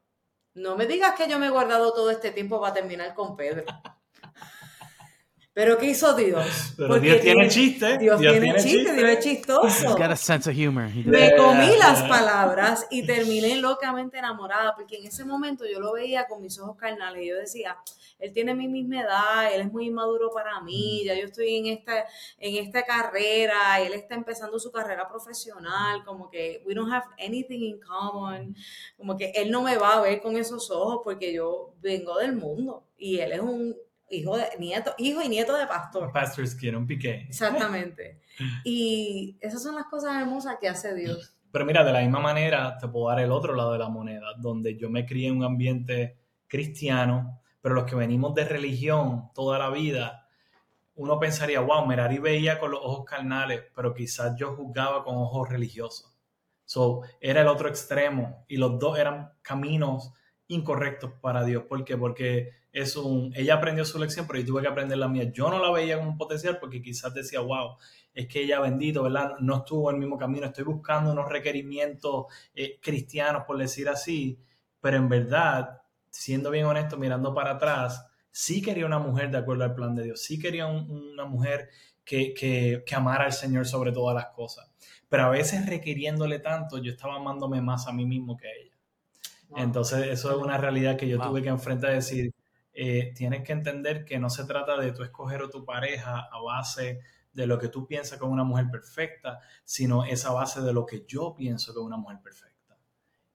no 0.53 0.75
me 0.75 0.85
digas 0.85 1.15
que 1.15 1.27
yo 1.27 1.39
me 1.39 1.47
he 1.47 1.49
guardado 1.49 1.93
todo 1.93 2.11
este 2.11 2.31
tiempo 2.31 2.59
para 2.61 2.73
terminar 2.73 3.13
con 3.15 3.35
Pedro. 3.35 3.63
Pero 5.53 5.77
¿qué 5.77 5.85
hizo 5.85 6.15
Dios? 6.15 6.73
Pero 6.75 6.99
Dios 6.99 7.21
tiene 7.21 7.47
chiste. 7.47 7.99
Dios, 7.99 8.19
tiene, 8.19 8.55
chiste, 8.55 8.91
Dios 8.93 9.09
es 9.09 9.19
chistoso. 9.19 9.95
Me 11.05 11.35
comí 11.35 11.77
las 11.77 12.01
palabras 12.03 12.87
y 12.89 13.05
terminé 13.05 13.57
locamente 13.57 14.17
enamorada, 14.17 14.73
porque 14.75 14.97
en 14.97 15.05
ese 15.05 15.23
momento 15.23 15.63
yo 15.71 15.79
lo 15.79 15.93
veía 15.93 16.25
con 16.25 16.41
mis 16.41 16.57
ojos 16.59 16.75
carnales 16.75 17.21
y 17.21 17.29
yo 17.29 17.37
decía, 17.37 17.77
él 18.17 18.33
tiene 18.33 18.55
mi 18.55 18.67
misma 18.67 19.01
edad, 19.01 19.53
él 19.53 19.61
es 19.61 19.71
muy 19.71 19.87
inmaduro 19.87 20.31
para 20.33 20.59
mí, 20.61 21.01
mm. 21.03 21.05
ya 21.05 21.15
yo 21.15 21.25
estoy 21.25 21.57
en 21.57 21.67
esta, 21.67 22.05
en 22.39 22.65
esta 22.65 22.83
carrera, 22.83 23.79
él 23.79 23.93
está 23.93 24.15
empezando 24.15 24.57
su 24.59 24.71
carrera 24.71 25.07
profesional, 25.07 26.03
como 26.03 26.31
que 26.31 26.63
we 26.65 26.73
don't 26.73 26.91
have 26.91 27.05
anything 27.19 27.59
in 27.59 27.79
common, 27.79 28.55
como 28.97 29.15
que 29.17 29.31
él 29.35 29.51
no 29.51 29.61
me 29.61 29.77
va 29.77 29.97
a 29.97 30.01
ver 30.01 30.19
con 30.19 30.35
esos 30.35 30.71
ojos 30.71 31.01
porque 31.03 31.31
yo 31.31 31.75
vengo 31.79 32.17
del 32.17 32.35
mundo 32.35 32.87
y 32.97 33.19
él 33.19 33.33
es 33.33 33.39
un 33.39 33.75
hijo, 34.15 34.37
de, 34.37 34.45
nieto, 34.59 34.93
hijo 34.97 35.21
y 35.21 35.29
nieto 35.29 35.55
de 35.55 35.67
pastor. 35.67 36.11
Pastor 36.11 36.47
Skin, 36.47 36.75
un 36.75 36.87
piqué. 36.87 37.25
Exactamente. 37.29 38.21
Y 38.63 39.37
esas 39.41 39.61
son 39.61 39.75
las 39.75 39.85
cosas 39.85 40.19
hermosas 40.19 40.57
que 40.59 40.67
hace 40.67 40.95
Dios. 40.95 41.35
Pero 41.51 41.65
mira, 41.65 41.83
de 41.83 41.93
la 41.93 42.01
misma 42.01 42.19
manera 42.19 42.79
te 42.79 42.87
puedo 42.87 43.09
dar 43.09 43.19
el 43.19 43.31
otro 43.31 43.53
lado 43.53 43.73
de 43.73 43.77
la 43.77 43.89
moneda, 43.89 44.33
donde 44.39 44.75
yo 44.75 44.89
me 44.89 45.05
crié 45.05 45.27
en 45.27 45.37
un 45.37 45.43
ambiente 45.43 46.17
cristiano, 46.47 47.41
pero 47.61 47.75
los 47.75 47.83
que 47.83 47.95
venimos 47.95 48.33
de 48.33 48.45
religión 48.45 49.29
toda 49.35 49.59
la 49.59 49.69
vida, 49.69 50.27
uno 50.95 51.19
pensaría, 51.19 51.59
wow, 51.59 51.85
Merari 51.85 52.17
veía 52.17 52.59
con 52.59 52.71
los 52.71 52.79
ojos 52.81 53.05
carnales, 53.05 53.61
pero 53.75 53.93
quizás 53.93 54.35
yo 54.35 54.55
juzgaba 54.55 55.03
con 55.03 55.15
ojos 55.15 55.47
religiosos. 55.47 56.13
So, 56.65 57.01
era 57.19 57.41
el 57.41 57.47
otro 57.47 57.69
extremo 57.69 58.45
y 58.47 58.57
los 58.57 58.79
dos 58.79 58.97
eran 58.97 59.31
caminos 59.41 60.11
incorrectos 60.53 61.11
para 61.21 61.43
Dios. 61.43 61.63
¿Por 61.63 61.83
qué? 61.83 61.97
Porque 61.97 62.51
es 62.71 62.95
un, 62.95 63.31
ella 63.35 63.55
aprendió 63.55 63.85
su 63.85 63.99
lección, 63.99 64.25
pero 64.27 64.39
yo 64.39 64.45
tuve 64.45 64.61
que 64.63 64.67
aprender 64.67 64.97
la 64.97 65.07
mía. 65.07 65.31
Yo 65.31 65.49
no 65.49 65.59
la 65.59 65.71
veía 65.71 65.97
como 65.97 66.09
un 66.09 66.17
potencial 66.17 66.57
porque 66.59 66.81
quizás 66.81 67.13
decía, 67.13 67.39
wow, 67.39 67.77
es 68.13 68.27
que 68.27 68.41
ella 68.41 68.59
bendito, 68.59 69.03
¿verdad? 69.03 69.35
No 69.39 69.57
estuvo 69.57 69.89
en 69.89 69.97
el 69.97 70.01
mismo 70.01 70.17
camino, 70.17 70.47
estoy 70.47 70.63
buscando 70.63 71.11
unos 71.11 71.29
requerimientos 71.29 72.25
eh, 72.55 72.79
cristianos, 72.81 73.43
por 73.45 73.57
decir 73.57 73.87
así, 73.89 74.39
pero 74.81 74.97
en 74.97 75.07
verdad, 75.07 75.81
siendo 76.09 76.49
bien 76.49 76.65
honesto, 76.65 76.97
mirando 76.97 77.33
para 77.33 77.51
atrás, 77.51 78.07
sí 78.31 78.61
quería 78.61 78.85
una 78.85 78.99
mujer 78.99 79.29
de 79.31 79.37
acuerdo 79.37 79.63
al 79.63 79.75
plan 79.75 79.95
de 79.95 80.03
Dios, 80.03 80.21
sí 80.21 80.39
quería 80.39 80.65
una 80.65 81.25
mujer 81.25 81.69
que, 82.03 82.33
que, 82.33 82.83
que 82.85 82.95
amar 82.95 83.21
al 83.21 83.33
Señor 83.33 83.67
sobre 83.67 83.91
todas 83.91 84.15
las 84.15 84.27
cosas. 84.27 84.71
Pero 85.09 85.25
a 85.25 85.29
veces 85.29 85.67
requiriéndole 85.67 86.39
tanto, 86.39 86.79
yo 86.79 86.91
estaba 86.91 87.15
amándome 87.17 87.61
más 87.61 87.87
a 87.87 87.93
mí 87.93 88.05
mismo 88.05 88.35
que 88.35 88.47
a 88.47 88.51
ella. 88.51 88.72
Entonces, 89.55 90.07
eso 90.07 90.31
es 90.31 90.37
una 90.37 90.57
realidad 90.57 90.97
que 90.97 91.07
yo 91.07 91.19
tuve 91.19 91.41
que 91.41 91.49
enfrentar 91.49 91.91
y 91.91 91.95
decir, 91.95 92.33
eh, 92.73 93.13
tienes 93.15 93.43
que 93.43 93.53
entender 93.53 94.03
que 94.03 94.17
no 94.19 94.29
se 94.29 94.45
trata 94.45 94.77
de 94.77 94.91
tú 94.91 95.03
escoger 95.03 95.41
a 95.43 95.49
tu 95.49 95.63
pareja 95.63 96.27
a 96.31 96.41
base 96.41 97.01
de 97.31 97.47
lo 97.47 97.57
que 97.59 97.67
tú 97.67 97.85
piensas 97.85 98.19
que 98.19 98.25
es 98.25 98.31
una 98.31 98.43
mujer 98.43 98.67
perfecta, 98.71 99.39
sino 99.63 100.05
esa 100.05 100.31
base 100.31 100.61
de 100.61 100.73
lo 100.73 100.85
que 100.85 101.05
yo 101.07 101.35
pienso 101.35 101.73
que 101.73 101.79
es 101.79 101.85
una 101.85 101.97
mujer 101.97 102.19
perfecta. 102.21 102.77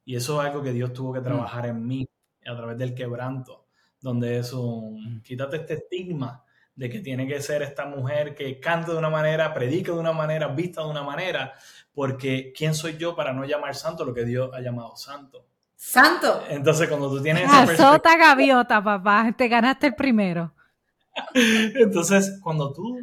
Y 0.05 0.17
eso 0.17 0.41
es 0.41 0.49
algo 0.49 0.63
que 0.63 0.73
Dios 0.73 0.93
tuvo 0.93 1.13
que 1.13 1.21
mm. 1.21 1.25
trabajar 1.25 1.67
en 1.67 1.87
mí 1.87 2.09
a 2.47 2.57
través 2.57 2.79
del 2.79 2.95
quebranto, 2.95 3.67
donde 4.01 4.39
es 4.39 4.53
un, 4.53 5.19
mm. 5.19 5.23
quítate 5.23 5.57
este 5.59 5.75
estigma 5.75 6.45
de 6.75 6.89
que 6.89 7.01
tiene 7.01 7.27
que 7.27 7.43
ser 7.43 7.63
esta 7.63 7.87
mujer 7.87 8.37
que 8.37 8.61
canta 8.61 8.93
de 8.93 8.99
una 8.99 9.11
manera, 9.11 9.53
predica 9.53 9.93
de 9.93 9.99
una 9.99 10.13
manera, 10.13 10.47
vista 10.47 10.83
de 10.83 10.89
una 10.89 11.03
manera, 11.03 11.55
porque 11.93 12.53
¿quién 12.57 12.73
soy 12.73 12.97
yo 12.97 13.17
para 13.17 13.33
no 13.33 13.45
llamar 13.45 13.75
santo 13.75 14.05
lo 14.05 14.15
que 14.15 14.25
Dios 14.25 14.51
ha 14.55 14.61
llamado 14.61 14.97
santo? 14.97 15.45
Santo. 15.81 16.43
Entonces, 16.49 16.89
cuando 16.89 17.09
tú 17.09 17.23
tienes 17.23 17.45
esa 17.45 17.63
Azota 17.63 18.17
gaviota, 18.17 18.83
papá, 18.83 19.33
te 19.39 19.47
ganaste 19.47 19.87
el 19.87 19.95
primero. 19.95 20.53
Entonces, 21.35 22.41
cuando 22.43 22.73
tú 22.73 22.99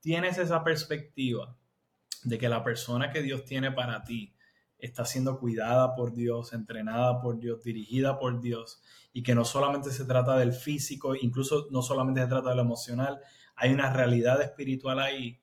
tienes 0.00 0.36
esa 0.36 0.64
perspectiva 0.64 1.56
de 2.24 2.36
que 2.36 2.48
la 2.48 2.64
persona 2.64 3.12
que 3.12 3.22
Dios 3.22 3.44
tiene 3.44 3.70
para 3.70 4.02
ti 4.02 4.34
está 4.76 5.04
siendo 5.04 5.38
cuidada 5.38 5.94
por 5.94 6.12
Dios, 6.12 6.52
entrenada 6.52 7.20
por 7.20 7.38
Dios, 7.38 7.62
dirigida 7.62 8.18
por 8.18 8.40
Dios, 8.40 8.82
y 9.12 9.22
que 9.22 9.36
no 9.36 9.44
solamente 9.44 9.92
se 9.92 10.04
trata 10.04 10.36
del 10.36 10.52
físico, 10.52 11.14
incluso 11.14 11.68
no 11.70 11.80
solamente 11.80 12.22
se 12.22 12.26
trata 12.26 12.50
de 12.50 12.56
lo 12.56 12.62
emocional, 12.62 13.20
hay 13.54 13.72
una 13.72 13.92
realidad 13.92 14.42
espiritual 14.42 14.98
ahí. 14.98 15.40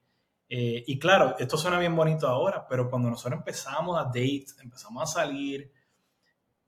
Eh, 0.49 0.83
y 0.85 0.99
claro, 0.99 1.37
esto 1.39 1.55
suena 1.55 1.79
bien 1.79 1.95
bonito 1.95 2.27
ahora, 2.27 2.67
pero 2.67 2.89
cuando 2.89 3.09
nosotros 3.09 3.39
empezamos 3.39 3.97
a 3.97 4.03
date, 4.03 4.47
empezamos 4.61 5.01
a 5.03 5.05
salir, 5.05 5.71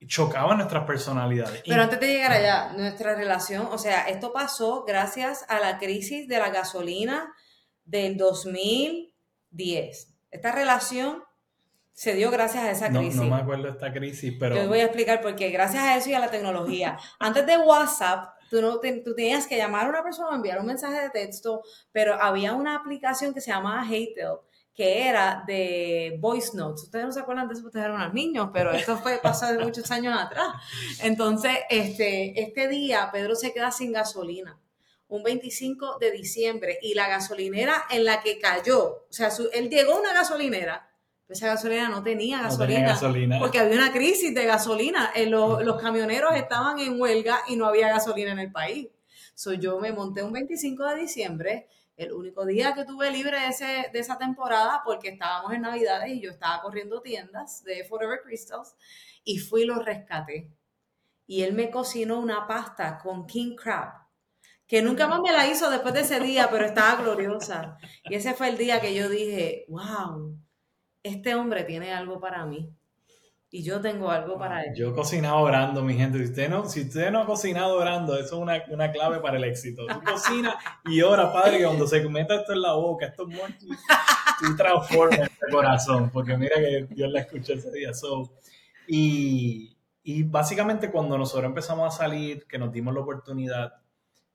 chocaban 0.08 0.58
nuestras 0.58 0.86
personalidades. 0.86 1.64
Pero 1.66 1.82
antes 1.82 2.00
de 2.00 2.08
llegar 2.08 2.32
allá, 2.32 2.74
nuestra 2.74 3.16
relación, 3.16 3.68
o 3.72 3.78
sea, 3.78 4.08
esto 4.08 4.32
pasó 4.34 4.84
gracias 4.86 5.46
a 5.50 5.60
la 5.60 5.78
crisis 5.78 6.28
de 6.28 6.40
la 6.40 6.50
gasolina 6.50 7.34
del 7.86 8.18
2010. 8.18 10.14
Esta 10.32 10.52
relación 10.52 11.24
se 11.94 12.14
dio 12.14 12.30
gracias 12.30 12.64
a 12.64 12.72
esa 12.72 12.90
crisis. 12.90 13.22
No, 13.22 13.34
me 13.34 13.42
acuerdo 13.42 13.64
de 13.64 13.70
esta 13.70 13.94
crisis, 13.94 14.34
pero... 14.38 14.56
Yo 14.56 14.68
voy 14.68 14.80
a 14.80 14.86
explicar 14.86 15.22
por 15.22 15.36
qué. 15.36 15.50
Gracias 15.50 15.82
a 15.82 15.96
eso 15.96 16.10
y 16.10 16.14
a 16.14 16.20
la 16.20 16.30
tecnología. 16.30 16.98
Antes 17.20 17.46
de 17.46 17.58
WhatsApp, 17.58 18.36
tú, 18.50 18.62
no 18.62 18.80
tú 18.80 19.16
tenías 19.16 19.48
que 19.48 19.56
llamar 19.56 19.86
a 19.86 19.90
una 19.90 20.04
persona 20.04 20.30
o 20.30 20.36
enviar 20.36 20.60
un 20.60 20.66
mensaje 20.66 21.00
de 21.00 21.10
texto, 21.10 21.62
pero 21.94 22.22
había 22.22 22.54
una 22.54 22.76
aplicación 22.76 23.34
que 23.34 23.40
se 23.40 23.52
llamaba 23.52 23.82
Haytel, 23.82 24.40
que 24.76 25.08
era 25.08 25.44
de 25.48 26.18
voice 26.20 26.56
notes. 26.56 26.84
Ustedes 26.84 27.06
no 27.06 27.12
se 27.12 27.22
acuerdan 27.22 27.48
de 27.48 27.54
eso, 27.54 27.66
ustedes 27.66 27.86
eran 27.86 28.14
niños, 28.14 28.50
pero 28.54 28.72
eso 28.72 28.98
fue 28.98 29.20
pasado 29.20 29.58
de 29.58 29.64
muchos 29.64 29.90
años 29.90 30.14
atrás. 30.20 30.50
Entonces, 31.02 31.54
este, 31.70 32.40
este 32.42 32.68
día 32.68 33.10
Pedro 33.12 33.36
se 33.36 33.54
queda 33.54 33.72
sin 33.72 33.94
gasolina 33.94 34.60
un 35.08 35.24
25 35.24 35.98
de 36.00 36.12
diciembre 36.12 36.80
y 36.82 36.94
la 36.94 37.08
gasolinera 37.08 37.86
en 37.90 38.06
la 38.06 38.22
que 38.22 38.40
cayó, 38.40 39.06
o 39.08 39.08
sea, 39.10 39.30
él 39.54 39.70
llegó 39.70 39.94
a 39.94 40.00
una 40.00 40.14
gasolinera, 40.14 40.90
pero 41.26 41.38
esa 41.38 41.48
gasolinera 41.48 41.90
no 41.90 42.04
tenía 42.04 42.42
gasolina, 42.42 42.98
porque 43.40 43.60
había 43.60 43.78
una 43.78 43.92
crisis 43.92 44.34
de 44.34 44.46
gasolina, 44.46 45.12
eh, 45.16 45.28
los, 45.28 45.64
los, 45.64 45.82
camioneros 45.82 46.36
estaban 46.36 46.80
en 46.80 47.00
huelga 47.00 47.40
y 47.48 47.56
no 47.56 47.66
había 47.68 47.90
gasolina 47.90 48.32
en 48.32 48.40
el 48.40 48.52
país. 48.52 48.88
So, 49.34 49.54
yo 49.54 49.80
me 49.80 49.92
monté 49.92 50.24
un 50.24 50.32
25 50.32 50.86
de 50.86 50.96
diciembre, 50.96 51.68
el 51.98 52.12
único 52.14 52.46
día 52.46 52.74
que 52.74 52.86
tuve 52.86 53.12
libre 53.12 53.40
de, 53.40 53.48
ese, 53.48 53.90
de 53.92 54.00
esa 54.00 54.18
temporada 54.18 54.82
porque 54.84 55.10
estábamos 55.10 55.54
en 55.54 55.62
Navidades 55.62 56.12
y 56.12 56.22
yo 56.22 56.32
estaba 56.32 56.62
corriendo 56.62 57.02
tiendas 57.02 57.64
de 57.64 57.84
Forever 57.86 58.22
Crystals 58.24 58.76
y 59.24 59.40
fui 59.40 59.64
y 59.64 59.66
lo 59.66 59.80
rescaté. 59.80 60.52
Y 61.28 61.44
él 61.44 61.54
me 61.54 61.72
cocinó 61.72 62.20
una 62.20 62.46
pasta 62.48 63.00
con 63.00 63.26
king 63.26 63.56
crab 63.56 64.06
que 64.68 64.82
nunca 64.82 65.08
más 65.08 65.22
me 65.22 65.32
la 65.32 65.48
hizo 65.48 65.70
después 65.70 65.94
de 65.94 66.02
ese 66.02 66.20
día, 66.20 66.50
pero 66.50 66.66
estaba 66.66 67.02
gloriosa. 67.02 67.78
Y 68.04 68.16
ese 68.16 68.34
fue 68.34 68.50
el 68.50 68.58
día 68.58 68.82
que 68.82 68.96
yo 68.96 69.10
dije, 69.10 69.66
wow, 69.68 70.36
este 71.04 71.36
hombre 71.36 71.64
tiene 71.64 71.94
algo 71.94 72.20
para 72.20 72.46
mí. 72.46 72.72
Y 73.56 73.64
yo 73.64 73.80
tengo 73.80 74.12
algo 74.12 74.38
para 74.38 74.66
él. 74.66 74.76
Yo 74.76 74.90
he 74.90 74.94
cocinado 74.94 75.38
orando, 75.38 75.82
mi 75.82 75.94
gente. 75.94 76.18
Si 76.18 76.26
usted 76.26 76.50
no, 76.50 76.66
si 76.66 76.82
usted 76.82 77.10
no 77.10 77.22
ha 77.22 77.26
cocinado 77.26 77.78
orando, 77.78 78.16
eso 78.16 78.26
es 78.26 78.32
una, 78.34 78.62
una 78.70 78.92
clave 78.92 79.22
para 79.22 79.38
el 79.38 79.46
éxito. 79.46 79.88
Tú 79.88 80.02
cocinas 80.04 80.56
y 80.84 81.02
ora, 81.02 81.32
Padre, 81.32 81.60
que 81.60 81.64
cuando 81.64 81.88
se 81.88 82.04
meta 82.10 82.36
esto 82.36 82.52
en 82.52 82.62
la 82.62 82.74
boca, 82.74 83.06
esto 83.06 83.26
es 83.26 83.34
muerto, 83.34 83.66
tú 84.42 84.56
transformas 84.58 85.32
este 85.32 85.46
corazón. 85.50 86.10
Porque 86.10 86.36
mira 86.36 86.58
que 86.58 86.86
Dios 86.90 87.10
la 87.10 87.22
escuchó 87.22 87.54
ese 87.54 87.72
día. 87.72 87.94
So, 87.94 88.34
y, 88.90 89.78
y 90.04 90.24
básicamente 90.24 90.92
cuando 90.92 91.18
nosotros 91.18 91.46
empezamos 91.46 91.96
a 91.96 91.98
salir, 91.98 92.46
que 92.48 92.58
nos 92.58 92.74
dimos 92.74 92.94
la 92.94 93.00
oportunidad, 93.00 93.72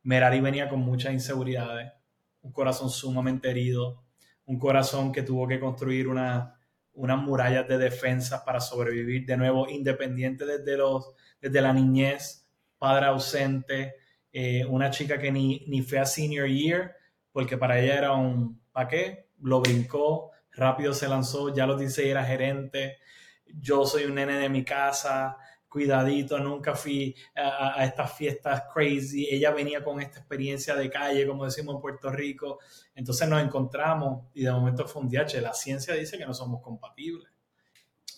Merari 0.02 0.40
venía 0.40 0.70
con 0.70 0.80
muchas 0.80 1.12
inseguridades, 1.12 1.92
un 2.40 2.52
corazón 2.52 2.88
sumamente 2.88 3.50
herido, 3.50 4.02
un 4.46 4.58
corazón 4.58 5.12
que 5.12 5.22
tuvo 5.22 5.46
que 5.46 5.60
construir 5.60 6.08
una, 6.08 6.58
unas 6.94 7.18
murallas 7.18 7.66
de 7.68 7.78
defensa 7.78 8.44
para 8.44 8.60
sobrevivir 8.60 9.26
de 9.26 9.36
nuevo, 9.36 9.68
independiente 9.68 10.44
desde, 10.44 10.76
los, 10.76 11.14
desde 11.40 11.60
la 11.60 11.72
niñez, 11.72 12.46
padre 12.78 13.06
ausente, 13.06 13.94
eh, 14.32 14.64
una 14.64 14.90
chica 14.90 15.18
que 15.18 15.32
ni, 15.32 15.64
ni 15.68 15.82
fue 15.82 15.98
a 15.98 16.06
senior 16.06 16.48
year, 16.48 16.94
porque 17.32 17.56
para 17.56 17.78
ella 17.78 17.98
era 17.98 18.12
un, 18.12 18.60
¿para 18.72 18.88
qué? 18.88 19.28
Lo 19.40 19.60
brincó, 19.60 20.30
rápido 20.52 20.92
se 20.92 21.08
lanzó, 21.08 21.54
ya 21.54 21.66
lo 21.66 21.76
dice, 21.76 22.10
era 22.10 22.24
gerente, 22.24 22.98
yo 23.46 23.84
soy 23.86 24.04
un 24.04 24.14
nene 24.14 24.34
de 24.34 24.48
mi 24.48 24.64
casa, 24.64 25.36
cuidadito, 25.70 26.38
nunca 26.40 26.74
fui 26.74 27.14
a, 27.36 27.84
estas 27.84 28.12
fiestas 28.12 28.64
crazy, 28.74 29.28
ella 29.30 29.52
venía 29.52 29.82
con 29.82 30.00
esta 30.00 30.18
experiencia 30.18 30.74
de 30.74 30.90
calle, 30.90 31.26
como 31.26 31.44
decimos 31.44 31.76
en 31.76 31.80
Puerto 31.80 32.10
Rico, 32.10 32.58
entonces 32.94 33.28
nos 33.28 33.40
encontramos 33.40 34.26
y 34.34 34.42
de 34.42 34.50
momento 34.50 34.86
fue 34.86 35.02
un 35.02 35.08
DH, 35.08 35.40
la 35.40 35.54
ciencia 35.54 35.94
dice 35.94 36.18
que 36.18 36.26
no 36.26 36.34
somos 36.34 36.60
compatibles. 36.60 37.30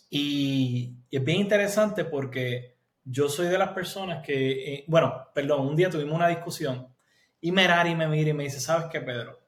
Y, 0.08 0.94
es 1.10 1.22
bien 1.22 1.40
interesante 1.40 2.06
porque 2.06 2.78
yo 3.04 3.28
soy 3.28 3.48
de 3.48 3.58
las 3.58 3.70
personas 3.70 4.24
que, 4.24 4.74
eh, 4.74 4.84
bueno, 4.88 5.28
perdón, 5.34 5.66
un 5.66 5.76
día 5.76 5.90
tuvimos 5.90 6.14
una 6.14 6.28
discusión 6.28 6.88
y 7.38 7.52
Merari 7.52 7.94
me 7.94 8.08
mira 8.08 8.30
y 8.30 8.34
me 8.34 8.44
dice, 8.44 8.60
¿sabes 8.60 8.86
qué, 8.90 9.00
Pedro? 9.02 9.38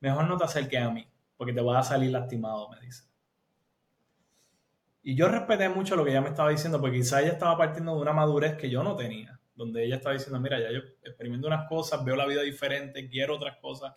Mejor 0.00 0.26
no 0.26 0.38
te 0.38 0.44
acerques 0.44 0.80
a 0.80 0.90
mí 0.90 1.06
porque 1.36 1.52
te 1.52 1.60
vas 1.60 1.86
a 1.86 1.90
salir 1.90 2.10
lastimado, 2.10 2.70
me 2.70 2.80
dice. 2.80 3.11
Y 5.02 5.16
yo 5.16 5.28
respeté 5.28 5.68
mucho 5.68 5.96
lo 5.96 6.04
que 6.04 6.10
ella 6.10 6.20
me 6.20 6.28
estaba 6.28 6.50
diciendo, 6.50 6.80
porque 6.80 6.98
quizá 6.98 7.20
ella 7.20 7.32
estaba 7.32 7.56
partiendo 7.58 7.96
de 7.96 8.02
una 8.02 8.12
madurez 8.12 8.56
que 8.56 8.70
yo 8.70 8.84
no 8.84 8.94
tenía, 8.94 9.40
donde 9.54 9.84
ella 9.84 9.96
estaba 9.96 10.14
diciendo, 10.14 10.38
mira, 10.38 10.60
ya 10.60 10.70
yo 10.70 10.78
experimento 11.02 11.48
unas 11.48 11.68
cosas, 11.68 12.04
veo 12.04 12.14
la 12.14 12.26
vida 12.26 12.42
diferente, 12.42 13.08
quiero 13.08 13.36
otras 13.36 13.56
cosas. 13.56 13.94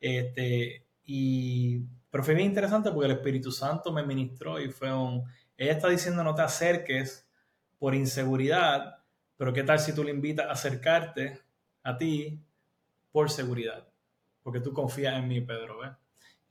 Este, 0.00 0.86
y, 1.04 1.80
pero 2.10 2.22
fue 2.22 2.34
bien 2.34 2.46
interesante 2.46 2.90
porque 2.90 3.06
el 3.06 3.16
Espíritu 3.16 3.50
Santo 3.50 3.92
me 3.92 4.04
ministró 4.04 4.60
y 4.60 4.70
fue 4.70 4.92
un, 4.92 5.24
ella 5.56 5.72
está 5.72 5.88
diciendo 5.88 6.22
no 6.22 6.34
te 6.34 6.42
acerques 6.42 7.28
por 7.78 7.94
inseguridad, 7.94 8.98
pero 9.36 9.52
¿qué 9.52 9.64
tal 9.64 9.80
si 9.80 9.94
tú 9.94 10.04
le 10.04 10.10
invitas 10.10 10.46
a 10.46 10.52
acercarte 10.52 11.40
a 11.82 11.96
ti 11.96 12.40
por 13.10 13.30
seguridad? 13.30 13.88
Porque 14.42 14.60
tú 14.60 14.72
confías 14.72 15.18
en 15.18 15.26
mí, 15.26 15.40
Pedro, 15.40 15.80
¿ves? 15.80 15.90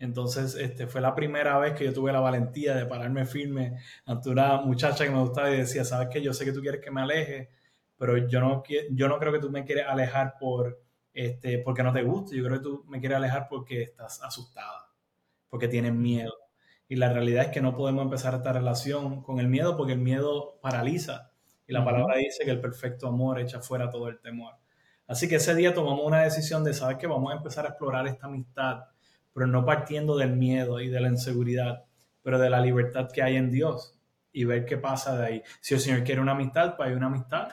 Entonces, 0.03 0.55
este, 0.55 0.85
fue 0.85 0.99
la 0.99 1.15
primera 1.15 1.57
vez 1.59 1.75
que 1.75 1.85
yo 1.85 1.93
tuve 1.93 2.11
la 2.11 2.19
valentía 2.19 2.75
de 2.75 2.85
pararme 2.85 3.25
firme 3.25 3.77
ante 4.05 4.29
una 4.29 4.57
muchacha 4.57 5.05
que 5.05 5.09
me 5.09 5.21
gustaba 5.21 5.49
y 5.49 5.59
decía, 5.59 5.85
sabes 5.85 6.09
que 6.09 6.21
yo 6.21 6.33
sé 6.33 6.43
que 6.43 6.51
tú 6.51 6.59
quieres 6.59 6.81
que 6.81 6.91
me 6.91 7.01
aleje, 7.01 7.51
pero 7.97 8.17
yo 8.27 8.41
no, 8.41 8.63
yo 8.91 9.07
no 9.07 9.17
creo 9.17 9.31
que 9.31 9.39
tú 9.39 9.49
me 9.49 9.63
quieres 9.63 9.85
alejar 9.87 10.35
por, 10.37 10.83
este, 11.13 11.59
porque 11.59 11.83
no 11.83 11.93
te 11.93 12.03
guste, 12.03 12.35
yo 12.35 12.43
creo 12.43 12.57
que 12.57 12.63
tú 12.63 12.83
me 12.89 12.99
quieres 12.99 13.15
alejar 13.15 13.47
porque 13.49 13.81
estás 13.83 14.21
asustada, 14.21 14.89
porque 15.49 15.69
tienes 15.69 15.93
miedo. 15.93 16.33
Y 16.89 16.97
la 16.97 17.13
realidad 17.13 17.45
es 17.45 17.51
que 17.51 17.61
no 17.61 17.73
podemos 17.73 18.03
empezar 18.03 18.35
esta 18.35 18.51
relación 18.51 19.23
con 19.23 19.39
el 19.39 19.47
miedo 19.47 19.77
porque 19.77 19.93
el 19.93 19.99
miedo 19.99 20.59
paraliza. 20.61 21.31
Y 21.65 21.71
la 21.71 21.85
palabra 21.85 22.17
dice 22.17 22.43
que 22.43 22.51
el 22.51 22.59
perfecto 22.59 23.07
amor 23.07 23.39
echa 23.39 23.61
fuera 23.61 23.89
todo 23.89 24.09
el 24.09 24.19
temor. 24.19 24.55
Así 25.07 25.29
que 25.29 25.35
ese 25.35 25.55
día 25.55 25.73
tomamos 25.73 26.05
una 26.05 26.23
decisión 26.23 26.65
de, 26.65 26.73
¿sabes 26.73 26.97
que 26.97 27.07
Vamos 27.07 27.31
a 27.31 27.37
empezar 27.37 27.65
a 27.65 27.69
explorar 27.69 28.05
esta 28.07 28.27
amistad 28.27 28.83
pero 29.33 29.47
no 29.47 29.65
partiendo 29.65 30.17
del 30.17 30.35
miedo 30.35 30.79
y 30.79 30.89
de 30.89 31.01
la 31.01 31.09
inseguridad, 31.09 31.85
pero 32.21 32.39
de 32.39 32.49
la 32.49 32.61
libertad 32.61 33.09
que 33.11 33.23
hay 33.23 33.35
en 33.35 33.51
Dios 33.51 33.97
y 34.31 34.45
ver 34.45 34.65
qué 34.65 34.77
pasa 34.77 35.17
de 35.17 35.25
ahí. 35.25 35.43
Si 35.61 35.73
el 35.73 35.79
Señor 35.79 36.03
quiere 36.03 36.21
una 36.21 36.31
amistad, 36.33 36.75
pues 36.75 36.89
hay 36.89 36.95
una 36.95 37.07
amistad. 37.07 37.49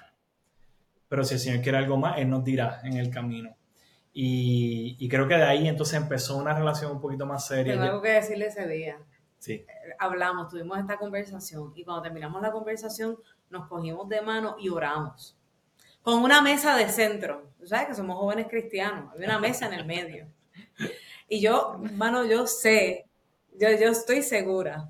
Pero 1.09 1.25
si 1.25 1.35
el 1.35 1.41
Señor 1.41 1.63
quiere 1.63 1.79
algo 1.79 1.97
más, 1.97 2.19
Él 2.19 2.31
nos 2.31 2.45
dirá 2.45 2.81
en 2.85 2.97
el 2.97 3.11
camino. 3.11 3.55
Y, 4.13 5.09
creo 5.09 5.29
que 5.29 5.37
de 5.37 5.45
ahí 5.45 5.69
entonces 5.69 5.95
empezó 5.95 6.37
una 6.37 6.53
relación 6.53 6.93
un 6.93 7.01
poquito 7.01 7.27
más 7.27 7.47
seria. 7.47 7.75
Tengo 7.75 7.85
algo 7.85 8.03
que 8.03 8.11
decirle 8.11 8.47
ese 8.47 8.67
día. 8.67 8.99
Sí. 9.39 9.53
Eh, 9.53 9.67
hablamos, 9.99 10.49
tuvimos 10.49 10.79
esta 10.79 10.99
conversación 10.99 11.73
y 11.75 11.85
cuando 11.85 12.03
terminamos 12.03 12.43
la 12.43 12.51
conversación 12.51 13.17
nos 13.49 13.69
cogimos 13.69 14.09
de 14.09 14.21
mano 14.21 14.57
y 14.59 14.69
oramos. 14.69 15.37
Con 16.03 16.23
una 16.23 16.43
mesa 16.43 16.77
de 16.77 16.89
centro. 16.89 17.51
¿Sabes 17.65 17.89
que 17.89 17.95
somos 17.95 18.19
jóvenes 18.19 18.47
cristianos? 18.49 19.13
Había 19.13 19.27
una 19.27 19.39
mesa 19.39 19.67
en 19.67 19.75
el 19.75 19.85
medio. 19.85 20.27
Y 21.33 21.41
yo, 21.41 21.81
mano, 21.95 22.25
yo 22.27 22.49
sé, 22.49 23.07
yo, 23.57 23.69
yo 23.71 23.91
estoy 23.91 24.23
segura 24.23 24.89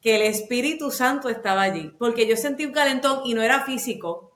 que 0.00 0.16
el 0.16 0.22
Espíritu 0.22 0.90
Santo 0.90 1.28
estaba 1.28 1.60
allí, 1.60 1.92
porque 1.98 2.26
yo 2.26 2.36
sentí 2.36 2.64
un 2.64 2.72
calentón 2.72 3.20
y 3.26 3.34
no 3.34 3.42
era 3.42 3.64
físico, 3.64 4.34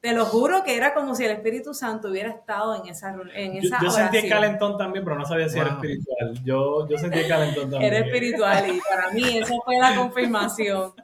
te 0.00 0.14
lo 0.14 0.24
juro 0.24 0.64
que 0.64 0.74
era 0.74 0.94
como 0.94 1.14
si 1.14 1.24
el 1.24 1.32
Espíritu 1.32 1.74
Santo 1.74 2.08
hubiera 2.08 2.30
estado 2.30 2.74
en 2.74 2.88
esa 2.88 3.14
en 3.34 3.56
esa 3.58 3.80
Yo, 3.80 3.84
yo 3.84 3.90
sentí 3.90 4.16
el 4.16 4.28
calentón 4.30 4.78
también, 4.78 5.04
pero 5.04 5.18
no 5.18 5.26
sabía 5.26 5.48
si 5.48 5.58
era 5.58 5.72
espiritual. 5.74 6.42
Yo, 6.42 6.88
yo 6.88 6.96
sentí 6.96 7.18
el 7.18 7.28
calentón 7.28 7.62
también. 7.70 7.94
Era 7.94 8.06
espiritual 8.06 8.74
y 8.74 8.80
para 8.80 9.10
mí 9.10 9.38
eso 9.38 9.54
fue 9.62 9.78
la 9.78 9.94
confirmación 9.94 10.94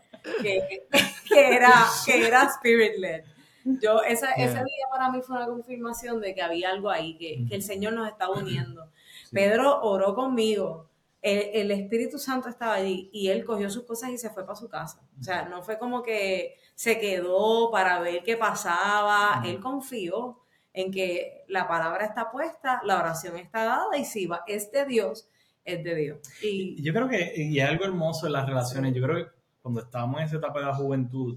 que, 0.40 0.86
que 1.28 1.54
era, 1.54 1.72
que 2.06 2.26
era 2.26 2.44
spirit-led. 2.44 3.22
Yo, 3.64 4.02
esa, 4.02 4.32
ese 4.32 4.54
día 4.54 4.86
para 4.90 5.10
mí 5.10 5.20
fue 5.20 5.36
una 5.36 5.46
confirmación 5.46 6.22
de 6.22 6.34
que 6.34 6.40
había 6.40 6.70
algo 6.70 6.90
ahí, 6.90 7.18
que, 7.18 7.44
que 7.46 7.54
el 7.54 7.62
Señor 7.62 7.92
nos 7.92 8.08
estaba 8.08 8.34
uniendo. 8.34 8.88
Pedro 9.32 9.80
oró 9.82 10.14
conmigo, 10.14 10.88
el, 11.20 11.50
el, 11.52 11.70
Espíritu 11.72 12.18
Santo 12.18 12.48
estaba 12.48 12.74
allí 12.74 13.10
y 13.12 13.28
él 13.28 13.44
cogió 13.44 13.68
sus 13.70 13.84
cosas 13.84 14.10
y 14.10 14.18
se 14.18 14.30
fue 14.30 14.44
para 14.44 14.56
su 14.56 14.68
casa. 14.68 15.02
O 15.18 15.22
sea, 15.22 15.48
no 15.48 15.62
fue 15.62 15.78
como 15.78 16.02
que 16.02 16.56
se 16.74 16.98
quedó 17.00 17.70
para 17.70 17.98
ver 18.00 18.22
qué 18.22 18.36
pasaba, 18.36 19.42
él 19.44 19.58
confió 19.58 20.38
en 20.72 20.92
que 20.92 21.44
la 21.48 21.66
palabra 21.66 22.04
está 22.04 22.30
puesta, 22.30 22.80
la 22.84 22.98
oración 22.98 23.36
está 23.36 23.64
dada 23.64 23.98
y 23.98 24.04
si 24.04 24.26
va, 24.26 24.44
es 24.46 24.70
de 24.70 24.84
Dios, 24.86 25.28
es 25.64 25.82
de 25.82 25.94
Dios. 25.94 26.18
Y 26.40 26.80
yo 26.80 26.92
creo 26.92 27.08
que 27.08 27.32
y 27.36 27.58
es 27.58 27.68
algo 27.68 27.84
hermoso 27.84 28.26
en 28.26 28.34
las 28.34 28.46
relaciones, 28.46 28.94
yo 28.94 29.02
creo 29.02 29.16
que 29.16 29.30
cuando 29.60 29.80
estamos 29.80 30.20
en 30.20 30.26
esa 30.26 30.36
etapa 30.36 30.60
de 30.60 30.66
la 30.66 30.74
juventud, 30.74 31.36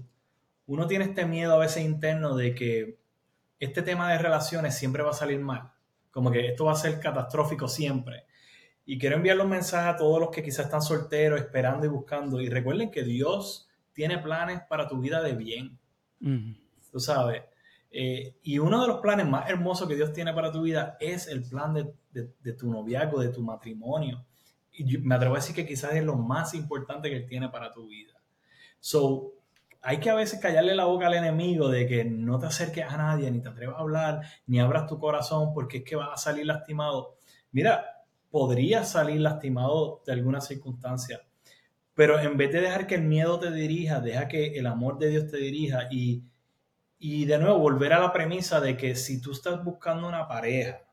uno 0.66 0.86
tiene 0.86 1.06
este 1.06 1.26
miedo 1.26 1.54
a 1.54 1.58
veces 1.58 1.84
interno 1.84 2.36
de 2.36 2.54
que 2.54 2.98
este 3.58 3.82
tema 3.82 4.12
de 4.12 4.18
relaciones 4.18 4.76
siempre 4.78 5.02
va 5.02 5.10
a 5.10 5.14
salir 5.14 5.40
mal, 5.40 5.72
como 6.12 6.30
que 6.30 6.46
esto 6.46 6.66
va 6.66 6.72
a 6.72 6.76
ser 6.76 7.00
catastrófico 7.00 7.66
siempre. 7.66 8.26
Y 8.84 8.98
quiero 8.98 9.16
enviarle 9.16 9.42
un 9.42 9.50
mensaje 9.50 9.88
a 9.88 9.96
todos 9.96 10.20
los 10.20 10.30
que 10.30 10.42
quizás 10.42 10.66
están 10.66 10.82
solteros, 10.82 11.40
esperando 11.40 11.86
y 11.86 11.88
buscando. 11.88 12.40
Y 12.40 12.48
recuerden 12.48 12.90
que 12.90 13.02
Dios 13.02 13.68
tiene 13.92 14.18
planes 14.18 14.60
para 14.68 14.86
tu 14.86 15.00
vida 15.00 15.22
de 15.22 15.34
bien. 15.34 15.78
Tú 16.90 17.00
sabes. 17.00 17.42
Eh, 17.90 18.36
y 18.42 18.58
uno 18.58 18.80
de 18.80 18.88
los 18.88 19.00
planes 19.00 19.26
más 19.26 19.48
hermosos 19.48 19.88
que 19.88 19.96
Dios 19.96 20.12
tiene 20.12 20.32
para 20.32 20.52
tu 20.52 20.62
vida 20.62 20.96
es 21.00 21.26
el 21.26 21.42
plan 21.42 21.74
de, 21.74 21.92
de, 22.12 22.52
tu 22.52 22.70
noviazgo, 22.70 23.20
de 23.20 23.28
tu 23.28 23.42
matrimonio. 23.42 24.24
Y 24.72 24.98
me 24.98 25.14
atrevo 25.14 25.34
a 25.34 25.38
decir 25.38 25.54
que 25.54 25.66
quizás 25.66 25.94
es 25.94 26.04
lo 26.04 26.16
más 26.16 26.54
importante 26.54 27.08
que 27.08 27.16
Él 27.16 27.26
tiene 27.26 27.48
para 27.48 27.70
tu 27.70 27.86
vida. 27.88 28.14
So, 28.80 29.32
hay 29.82 29.98
que 29.98 30.10
a 30.10 30.14
veces 30.14 30.38
callarle 30.40 30.76
la 30.76 30.84
boca 30.84 31.08
al 31.08 31.14
enemigo 31.14 31.68
de 31.68 31.88
que 31.88 32.04
no 32.04 32.38
te 32.38 32.46
acerques 32.46 32.84
a 32.84 32.96
nadie, 32.96 33.30
ni 33.30 33.40
te 33.40 33.48
atrevas 33.48 33.76
a 33.76 33.80
hablar, 33.80 34.20
ni 34.46 34.60
abras 34.60 34.86
tu 34.86 34.98
corazón, 34.98 35.52
porque 35.52 35.78
es 35.78 35.84
que 35.84 35.96
vas 35.96 36.10
a 36.12 36.16
salir 36.16 36.46
lastimado. 36.46 37.16
Mira, 37.50 38.04
podrías 38.30 38.92
salir 38.92 39.20
lastimado 39.20 40.00
de 40.06 40.12
alguna 40.12 40.40
circunstancia, 40.40 41.22
pero 41.94 42.20
en 42.20 42.36
vez 42.36 42.52
de 42.52 42.60
dejar 42.60 42.86
que 42.86 42.94
el 42.94 43.02
miedo 43.02 43.40
te 43.40 43.50
dirija, 43.50 44.00
deja 44.00 44.28
que 44.28 44.56
el 44.56 44.68
amor 44.68 44.98
de 44.98 45.08
Dios 45.08 45.26
te 45.28 45.38
dirija 45.38 45.88
y, 45.90 46.22
y 46.98 47.24
de 47.24 47.38
nuevo 47.38 47.58
volver 47.58 47.92
a 47.92 48.00
la 48.00 48.12
premisa 48.12 48.60
de 48.60 48.76
que 48.76 48.94
si 48.94 49.20
tú 49.20 49.32
estás 49.32 49.64
buscando 49.64 50.08
una 50.08 50.28
pareja, 50.28 50.84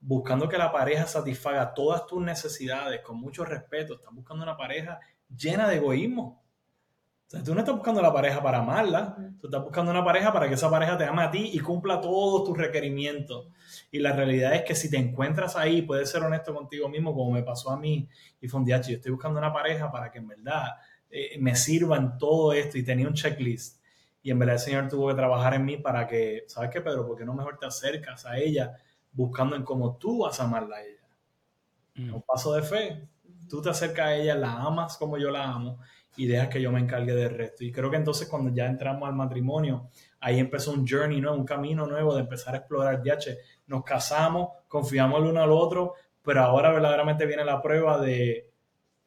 buscando 0.00 0.48
que 0.48 0.56
la 0.56 0.72
pareja 0.72 1.06
satisfaga 1.06 1.74
todas 1.74 2.06
tus 2.06 2.22
necesidades 2.22 3.02
con 3.02 3.18
mucho 3.18 3.44
respeto, 3.44 3.94
estás 3.94 4.14
buscando 4.14 4.42
una 4.42 4.56
pareja 4.56 4.98
llena 5.28 5.68
de 5.68 5.76
egoísmo 5.76 6.43
tú 7.42 7.54
no 7.54 7.60
estás 7.60 7.74
buscando 7.74 8.02
la 8.02 8.12
pareja 8.12 8.42
para 8.42 8.58
amarla, 8.58 9.16
tú 9.40 9.46
estás 9.46 9.62
buscando 9.62 9.90
una 9.90 10.04
pareja 10.04 10.32
para 10.32 10.48
que 10.48 10.54
esa 10.54 10.70
pareja 10.70 10.96
te 10.96 11.04
ame 11.04 11.22
a 11.22 11.30
ti 11.30 11.50
y 11.52 11.58
cumpla 11.58 12.00
todos 12.00 12.44
tus 12.44 12.56
requerimientos. 12.56 13.48
Y 13.90 13.98
la 13.98 14.12
realidad 14.12 14.54
es 14.54 14.62
que 14.62 14.74
si 14.74 14.90
te 14.90 14.98
encuentras 14.98 15.56
ahí, 15.56 15.82
puedes 15.82 16.10
ser 16.10 16.22
honesto 16.22 16.54
contigo 16.54 16.88
mismo, 16.88 17.14
como 17.14 17.32
me 17.32 17.42
pasó 17.42 17.70
a 17.70 17.78
mí, 17.78 18.08
y 18.40 18.48
fue 18.48 18.60
un 18.60 18.66
día, 18.66 18.80
yo 18.80 18.94
estoy 18.94 19.12
buscando 19.12 19.38
una 19.38 19.52
pareja 19.52 19.90
para 19.90 20.10
que 20.10 20.18
en 20.18 20.28
verdad 20.28 20.72
eh, 21.10 21.36
me 21.38 21.54
sirva 21.56 21.96
en 21.96 22.18
todo 22.18 22.52
esto 22.52 22.78
y 22.78 22.84
tenía 22.84 23.08
un 23.08 23.14
checklist. 23.14 23.82
Y 24.22 24.30
en 24.30 24.38
verdad 24.38 24.54
el 24.54 24.60
Señor 24.60 24.88
tuvo 24.88 25.08
que 25.08 25.14
trabajar 25.14 25.54
en 25.54 25.64
mí 25.64 25.76
para 25.76 26.06
que, 26.06 26.44
¿sabes 26.46 26.70
qué, 26.70 26.80
Pedro? 26.80 27.06
¿Por 27.06 27.18
qué 27.18 27.24
no 27.24 27.34
mejor 27.34 27.58
te 27.58 27.66
acercas 27.66 28.24
a 28.24 28.38
ella 28.38 28.74
buscando 29.12 29.54
en 29.54 29.64
cómo 29.64 29.96
tú 29.96 30.20
vas 30.20 30.40
a 30.40 30.44
amarla 30.44 30.76
a 30.76 30.82
ella? 30.82 31.08
Mm. 31.94 32.14
Un 32.14 32.22
paso 32.22 32.54
de 32.54 32.62
fe. 32.62 33.08
Tú 33.48 33.60
te 33.60 33.68
acercas 33.68 34.06
a 34.06 34.14
ella, 34.14 34.34
la 34.34 34.52
amas 34.52 34.96
como 34.96 35.18
yo 35.18 35.30
la 35.30 35.44
amo 35.44 35.78
y 36.16 36.26
dejas 36.26 36.48
que 36.48 36.60
yo 36.60 36.70
me 36.70 36.80
encargue 36.80 37.14
del 37.14 37.30
resto. 37.30 37.64
Y 37.64 37.72
creo 37.72 37.90
que 37.90 37.96
entonces 37.96 38.28
cuando 38.28 38.52
ya 38.54 38.66
entramos 38.66 39.08
al 39.08 39.14
matrimonio, 39.14 39.88
ahí 40.20 40.38
empezó 40.38 40.72
un 40.72 40.86
journey 40.86 41.20
nuevo, 41.20 41.36
un 41.36 41.44
camino 41.44 41.86
nuevo 41.86 42.14
de 42.14 42.22
empezar 42.22 42.54
a 42.54 42.58
explorar, 42.58 43.02
DH. 43.02 43.36
Nos 43.66 43.84
casamos, 43.84 44.50
confiamos 44.68 45.20
el 45.20 45.28
uno 45.28 45.42
al 45.42 45.52
otro, 45.52 45.94
pero 46.22 46.42
ahora 46.42 46.72
verdaderamente 46.72 47.26
viene 47.26 47.44
la 47.44 47.60
prueba 47.60 48.00
de, 48.00 48.50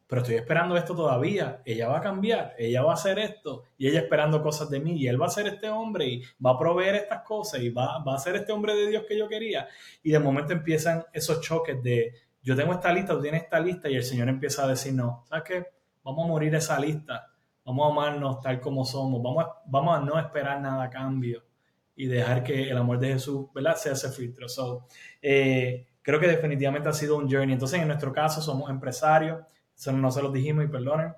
pero 0.08 0.22
estoy 0.22 0.36
esperando 0.36 0.78
esto 0.78 0.96
todavía, 0.96 1.62
ella 1.66 1.90
va 1.90 1.98
a 1.98 2.02
cambiar, 2.02 2.56
ella 2.58 2.82
va 2.82 2.92
a 2.92 2.94
hacer 2.94 3.20
esto, 3.20 3.64
y 3.78 3.90
ella 3.90 4.00
esperando 4.00 4.42
cosas 4.42 4.70
de 4.70 4.80
mí, 4.80 4.96
y 4.96 5.08
él 5.08 5.22
va 5.22 5.26
a 5.26 5.30
ser 5.30 5.48
este 5.48 5.70
hombre, 5.70 6.06
y 6.06 6.24
va 6.44 6.52
a 6.52 6.58
proveer 6.58 6.96
estas 6.96 7.24
cosas, 7.24 7.62
y 7.62 7.70
va, 7.70 8.02
va 8.04 8.16
a 8.16 8.20
ser 8.20 8.38
este 8.38 8.54
hombre 8.54 8.74
de 8.74 8.88
Dios 8.88 9.04
que 9.06 9.18
yo 9.18 9.28
quería. 9.28 9.68
Y 10.04 10.12
de 10.12 10.20
momento 10.20 10.54
empiezan 10.54 11.04
esos 11.12 11.42
choques 11.42 11.84
de, 11.84 12.14
yo 12.42 12.56
tengo 12.56 12.72
esta 12.72 12.94
lista, 12.94 13.14
tú 13.14 13.22
tienes 13.22 13.44
esta 13.44 13.60
lista, 13.60 13.90
y 13.90 13.96
el 13.96 14.04
Señor 14.04 14.30
empieza 14.30 14.64
a 14.64 14.68
decir, 14.70 14.94
no, 14.94 15.26
¿sabes 15.28 15.44
qué? 15.44 15.77
Vamos 16.08 16.24
a 16.24 16.28
morir 16.30 16.56
esa 16.56 16.80
lista, 16.80 17.34
vamos 17.66 17.86
a 17.86 17.92
amarnos 17.92 18.40
tal 18.40 18.62
como 18.62 18.86
somos, 18.86 19.22
vamos 19.22 19.44
a, 19.44 19.62
vamos 19.66 19.98
a 19.98 20.00
no 20.00 20.18
esperar 20.18 20.62
nada 20.62 20.86
a 20.86 20.90
cambio 20.90 21.44
y 21.98 22.06
dejar 22.06 22.44
que 22.44 22.70
el 22.70 22.78
amor 22.78 22.98
de 22.98 23.10
Jesús, 23.10 23.48
¿verdad?, 23.54 23.76
sea 23.76 23.92
ese 23.92 24.10
filtro. 24.10 24.48
So, 24.48 24.86
eh, 25.22 25.86
creo 26.02 26.18
que 26.18 26.28
definitivamente 26.28 26.88
ha 26.88 26.94
sido 26.94 27.18
un 27.18 27.30
journey. 27.30 27.52
Entonces, 27.52 27.82
en 27.82 27.88
nuestro 27.88 28.14
caso, 28.14 28.42
somos 28.42 28.70
empresarios, 28.70 29.44
eso 29.76 29.92
no 29.92 30.10
se 30.10 30.22
los 30.22 30.32
dijimos 30.32 30.64
y 30.64 30.70
perdonen. 30.70 31.14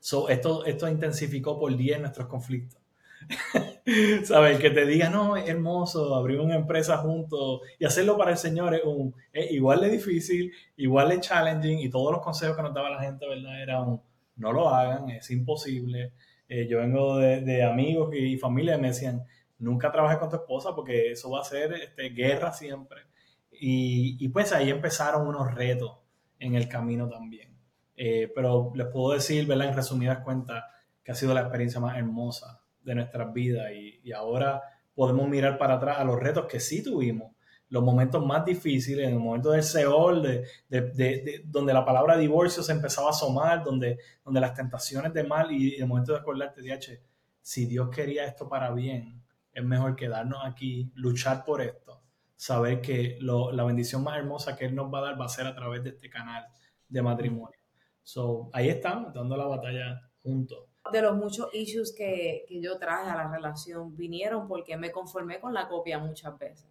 So, 0.00 0.28
esto, 0.28 0.66
esto 0.66 0.86
intensificó 0.86 1.58
por 1.58 1.74
10 1.74 2.00
nuestros 2.00 2.26
conflictos. 2.26 2.83
¿Sabes? 4.24 4.58
Que 4.58 4.70
te 4.70 4.86
diga, 4.86 5.10
no, 5.10 5.36
es 5.36 5.48
hermoso 5.48 6.14
abrir 6.14 6.40
una 6.40 6.56
empresa 6.56 6.98
juntos 6.98 7.60
y 7.78 7.84
hacerlo 7.84 8.16
para 8.16 8.32
el 8.32 8.36
Señor 8.36 8.74
es, 8.74 8.84
un, 8.84 9.14
igual 9.50 9.80
de 9.80 9.90
difícil, 9.90 10.52
igual 10.76 11.10
de 11.10 11.20
challenging 11.20 11.78
y 11.78 11.90
todos 11.90 12.12
los 12.12 12.22
consejos 12.22 12.56
que 12.56 12.62
nos 12.62 12.74
daba 12.74 12.90
la 12.90 13.00
gente, 13.00 13.28
¿verdad? 13.28 13.62
Eran, 13.62 14.00
no 14.36 14.52
lo 14.52 14.68
hagan, 14.68 15.10
es 15.10 15.30
imposible. 15.30 16.12
Eh, 16.48 16.66
yo 16.68 16.78
vengo 16.78 17.18
de, 17.18 17.62
amigos 17.62 18.14
y 18.14 18.36
familia 18.38 18.76
y 18.76 18.80
me 18.80 18.88
decían, 18.88 19.24
nunca 19.58 19.90
trabajes 19.90 20.18
con 20.18 20.30
tu 20.30 20.36
esposa 20.36 20.74
porque 20.74 21.12
eso 21.12 21.30
va 21.30 21.40
a 21.40 21.44
ser 21.44 21.72
este, 21.74 22.10
guerra 22.10 22.52
siempre. 22.52 23.02
Y, 23.50 24.16
y, 24.18 24.28
pues 24.28 24.52
ahí 24.52 24.70
empezaron 24.70 25.26
unos 25.26 25.54
retos 25.54 25.98
en 26.38 26.54
el 26.54 26.68
camino 26.68 27.08
también. 27.08 27.56
Eh, 27.96 28.30
pero 28.34 28.72
les 28.74 28.88
puedo 28.88 29.14
decir, 29.14 29.46
¿verdad? 29.46 29.68
En 29.68 29.74
resumidas 29.74 30.18
cuentas, 30.24 30.64
que 31.04 31.12
ha 31.12 31.14
sido 31.14 31.34
la 31.34 31.42
experiencia 31.42 31.80
más 31.80 31.96
hermosa 31.96 32.63
de 32.84 32.94
nuestras 32.94 33.32
vidas 33.32 33.72
y, 33.72 34.12
ahora 34.12 34.62
podemos 34.94 35.28
mirar 35.28 35.58
para 35.58 35.74
atrás 35.74 35.98
a 35.98 36.04
los 36.04 36.20
retos 36.20 36.46
que 36.46 36.60
sí 36.60 36.82
tuvimos, 36.82 37.32
los 37.68 37.82
momentos 37.82 38.24
más 38.24 38.44
difíciles, 38.44 39.06
en 39.08 39.14
el 39.14 39.18
momento 39.18 39.50
del 39.50 39.62
Seol, 39.64 40.22
de, 40.22 40.46
de, 40.68 41.42
donde 41.46 41.74
la 41.74 41.84
palabra 41.84 42.16
divorcio 42.16 42.62
se 42.62 42.72
empezaba 42.72 43.08
a 43.08 43.10
asomar, 43.10 43.64
donde, 43.64 43.98
donde 44.24 44.40
las 44.40 44.54
tentaciones 44.54 45.12
de 45.12 45.24
mal 45.24 45.50
y 45.50 45.74
el 45.74 45.86
momento 45.86 46.12
de 46.12 46.18
acordarte, 46.18 46.62
DH, 46.62 47.00
si 47.40 47.66
Dios 47.66 47.88
quería 47.90 48.24
esto 48.24 48.48
para 48.48 48.70
bien, 48.72 49.20
es 49.52 49.64
mejor 49.64 49.96
quedarnos 49.96 50.38
aquí, 50.44 50.92
luchar 50.94 51.44
por 51.44 51.60
esto, 51.60 52.02
saber 52.36 52.80
que 52.80 53.18
la 53.20 53.64
bendición 53.64 54.04
más 54.04 54.18
hermosa 54.18 54.56
que 54.56 54.66
Él 54.66 54.74
nos 54.74 54.92
va 54.92 54.98
a 54.98 55.02
dar 55.02 55.20
va 55.20 55.24
a 55.24 55.28
ser 55.28 55.46
a 55.46 55.54
través 55.54 55.82
de 55.82 55.90
este 55.90 56.08
canal 56.08 56.46
de 56.88 57.02
matrimonio. 57.02 57.58
So, 58.02 58.50
ahí 58.52 58.68
estamos, 58.68 59.12
dando 59.12 59.36
la 59.36 59.46
batalla 59.46 60.10
juntos 60.22 60.73
de 60.92 61.02
los 61.02 61.16
muchos 61.16 61.48
issues 61.54 61.92
que, 61.92 62.44
que, 62.46 62.60
yo 62.60 62.78
traje 62.78 63.10
a 63.10 63.16
la 63.16 63.30
relación 63.30 63.96
vinieron 63.96 64.46
porque 64.46 64.76
me 64.76 64.90
conformé 64.90 65.40
con 65.40 65.54
la 65.54 65.68
copia 65.68 65.98
muchas 65.98 66.38
veces. 66.38 66.66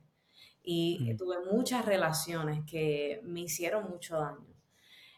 Y 0.65 1.13
tuve 1.15 1.37
muchas 1.51 1.85
relaciones 1.85 2.63
que 2.65 3.19
me 3.23 3.41
hicieron 3.41 3.89
mucho 3.89 4.17
daño. 4.17 4.47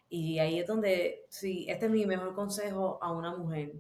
Y 0.09 0.39
ahí 0.39 0.59
es 0.59 0.65
donde, 0.65 1.25
sí, 1.29 1.65
este 1.69 1.85
es 1.85 1.91
mi 1.91 2.05
mejor 2.05 2.33
consejo 2.33 2.97
a 3.01 3.11
una 3.11 3.35
mujer. 3.35 3.73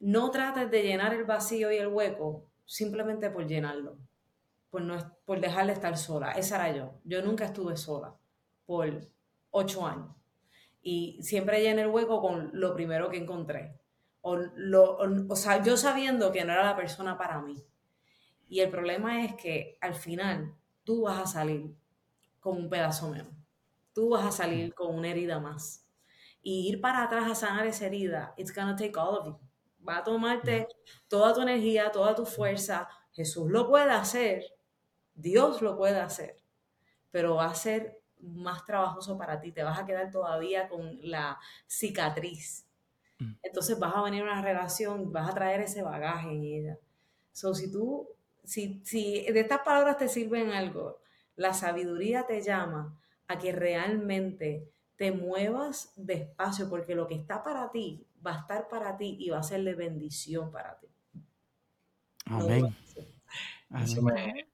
No 0.00 0.30
trates 0.30 0.70
de 0.70 0.82
llenar 0.82 1.12
el 1.12 1.24
vacío 1.24 1.70
y 1.72 1.76
el 1.76 1.88
hueco 1.88 2.46
simplemente 2.64 3.28
por 3.28 3.46
llenarlo, 3.46 3.98
por, 4.70 4.82
no, 4.82 4.96
por 5.26 5.40
dejar 5.40 5.66
de 5.66 5.72
estar 5.72 5.96
sola. 5.98 6.32
Esa 6.32 6.56
era 6.56 6.76
yo. 6.76 6.94
Yo 7.04 7.22
nunca 7.22 7.46
estuve 7.46 7.76
sola 7.76 8.14
por 8.64 9.06
ocho 9.50 9.86
años. 9.86 10.14
Y 10.80 11.18
siempre 11.20 11.60
llené 11.60 11.82
el 11.82 11.88
hueco 11.88 12.22
con 12.22 12.50
lo 12.54 12.74
primero 12.74 13.10
que 13.10 13.18
encontré 13.18 13.74
o, 14.28 14.34
lo, 14.56 14.98
o, 15.28 15.36
sea, 15.36 15.62
yo 15.62 15.76
sabiendo 15.76 16.32
que 16.32 16.44
no 16.44 16.52
era 16.52 16.64
la 16.64 16.74
persona 16.74 17.16
para 17.16 17.40
mí. 17.40 17.64
Y 18.48 18.58
el 18.58 18.70
problema 18.70 19.24
es 19.24 19.36
que 19.36 19.78
al 19.80 19.94
final 19.94 20.52
tú 20.82 21.02
vas 21.02 21.20
a 21.20 21.26
salir 21.26 21.76
con 22.40 22.56
un 22.56 22.68
pedazo 22.68 23.08
menos. 23.08 23.32
Tú 23.92 24.08
vas 24.08 24.26
a 24.26 24.32
salir 24.32 24.74
con 24.74 24.92
una 24.96 25.10
herida 25.10 25.38
más. 25.38 25.86
Y 26.42 26.68
ir 26.68 26.80
para 26.80 27.04
atrás 27.04 27.30
a 27.30 27.36
sanar 27.36 27.68
esa 27.68 27.86
herida, 27.86 28.34
it's 28.36 28.52
gonna 28.52 28.74
take 28.74 28.98
all 28.98 29.16
of 29.16 29.26
you. 29.26 29.38
Va 29.88 29.98
a 29.98 30.02
tomarte 30.02 30.66
toda 31.06 31.32
tu 31.32 31.42
energía, 31.42 31.92
toda 31.92 32.12
tu 32.16 32.26
fuerza. 32.26 32.88
Jesús 33.12 33.48
lo 33.48 33.68
puede 33.68 33.92
hacer, 33.92 34.44
Dios 35.14 35.62
lo 35.62 35.76
puede 35.76 36.00
hacer, 36.00 36.42
pero 37.12 37.36
va 37.36 37.46
a 37.46 37.54
ser 37.54 38.02
más 38.18 38.64
trabajoso 38.64 39.16
para 39.16 39.38
ti, 39.38 39.52
te 39.52 39.62
vas 39.62 39.78
a 39.78 39.86
quedar 39.86 40.10
todavía 40.10 40.68
con 40.68 40.98
la 41.02 41.38
cicatriz. 41.68 42.65
Mm. 43.18 43.32
Entonces 43.42 43.78
vas 43.78 43.94
a 43.94 44.02
venir 44.02 44.22
a 44.22 44.24
una 44.24 44.42
relación, 44.42 45.12
vas 45.12 45.30
a 45.30 45.34
traer 45.34 45.60
ese 45.60 45.82
bagaje 45.82 46.30
en 46.30 46.44
ella. 46.44 46.78
So, 47.32 47.54
si 47.54 47.70
tú, 47.70 48.08
si, 48.44 48.80
si 48.84 49.26
de 49.30 49.40
estas 49.40 49.60
palabras 49.60 49.98
te 49.98 50.08
sirven 50.08 50.50
algo, 50.50 50.98
la 51.36 51.52
sabiduría 51.52 52.26
te 52.26 52.40
llama 52.42 52.98
a 53.28 53.38
que 53.38 53.52
realmente 53.52 54.70
te 54.96 55.12
muevas 55.12 55.92
despacio, 55.96 56.68
porque 56.68 56.94
lo 56.94 57.06
que 57.06 57.14
está 57.14 57.42
para 57.42 57.70
ti 57.70 58.06
va 58.26 58.32
a 58.34 58.40
estar 58.40 58.68
para 58.68 58.96
ti 58.96 59.16
y 59.20 59.30
va 59.30 59.38
a 59.38 59.42
ser 59.42 59.62
de 59.62 59.74
bendición 59.74 60.50
para 60.50 60.78
ti. 60.78 60.86
Amén. 62.26 62.74
Eso 63.82 64.00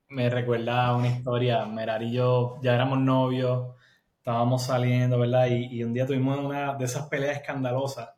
me, 0.08 0.30
recuerda 0.30 0.86
a 0.86 0.96
una 0.96 1.08
historia. 1.08 1.64
Merari 1.66 2.08
y 2.08 2.12
yo 2.12 2.58
ya 2.62 2.74
éramos 2.74 2.98
novios, 2.98 3.74
estábamos 4.18 4.64
saliendo, 4.64 5.18
¿verdad? 5.18 5.46
Y, 5.48 5.82
un 5.84 5.92
día 5.92 6.06
tuvimos 6.06 6.38
una 6.38 6.74
de 6.74 6.84
esas 6.84 7.06
peleas 7.08 7.36
escandalosas. 7.36 8.10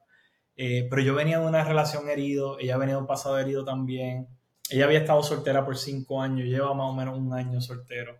Eh, 0.57 0.87
pero 0.89 1.03
yo 1.03 1.15
venía 1.15 1.41
de 1.41 1.47
una 1.47 1.65
relación 1.65 2.09
herido, 2.09 2.59
ella 2.61 2.77
venía 2.77 2.95
de 2.95 3.01
un 3.01 3.07
pasado 3.07 3.39
herido 3.39 3.65
también. 3.65 4.29
Ella 4.71 4.85
había 4.87 5.01
estado 5.01 5.23
soltera 5.23 5.65
por 5.65 5.77
cinco 5.77 6.21
años, 6.23 6.47
lleva 6.47 6.73
más 6.75 6.91
o 6.91 6.95
menos 6.95 7.19
un 7.19 7.33
año 7.33 7.61
soltero. 7.61 8.19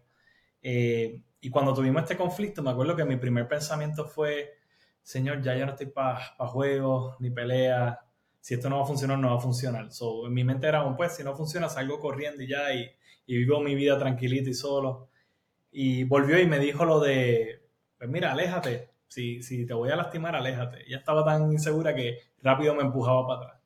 Eh, 0.63 1.23
y 1.41 1.51
cuando 1.51 1.75
tuvimos 1.75 2.03
este 2.03 2.17
conflicto, 2.17 2.63
me 2.63 2.71
acuerdo 2.71 2.97
que 2.97 3.05
mi 3.05 3.17
primer 3.17 3.47
pensamiento 3.49 4.07
fue, 4.07 4.55
Señor, 5.03 5.43
ya 5.43 5.57
yo 5.57 5.67
no 5.67 5.73
estoy 5.73 5.87
para 5.87 6.35
juegos 6.39 7.17
ni 7.21 7.31
peleas. 7.31 7.99
Si 8.41 8.55
esto 8.55 8.69
no 8.69 8.79
va 8.79 8.85
a 8.85 8.87
funcionar, 8.87 9.19
no 9.19 9.31
va 9.31 9.37
a 9.37 9.41
funcionar. 9.41 9.89
En 10.27 10.33
mi 10.35 10.45
mente 10.45 10.67
era, 10.67 10.97
pues, 10.97 11.17
si 11.17 11.25
no 11.25 11.35
funciona, 11.37 11.69
salgo 11.69 11.99
corriendo 12.01 12.43
y 12.43 12.49
ya, 12.49 12.75
y, 12.75 12.91
y 13.27 13.39
vivo 13.39 13.61
mi 13.61 13.75
vida 13.75 13.99
tranquilito 13.99 14.51
y 14.51 14.55
solo. 14.55 15.09
Y 15.73 16.05
volvió 16.05 16.39
y 16.41 16.47
me 16.47 16.59
dijo 16.59 16.85
lo 16.85 17.01
de, 17.01 17.63
pues 17.99 18.09
mira, 18.11 18.33
aléjate. 18.33 18.94
Si, 19.15 19.45
si 19.45 19.65
te 19.65 19.75
voy 19.75 19.91
a 19.91 19.97
lastimar, 19.97 20.35
aléjate. 20.35 20.83
Ella 20.89 20.97
estaba 20.97 21.25
tan 21.25 21.53
insegura 21.53 21.95
que 21.95 22.19
rápido 22.43 22.75
me 22.75 22.83
empujaba 22.83 23.25
para 23.25 23.41
atrás. 23.41 23.61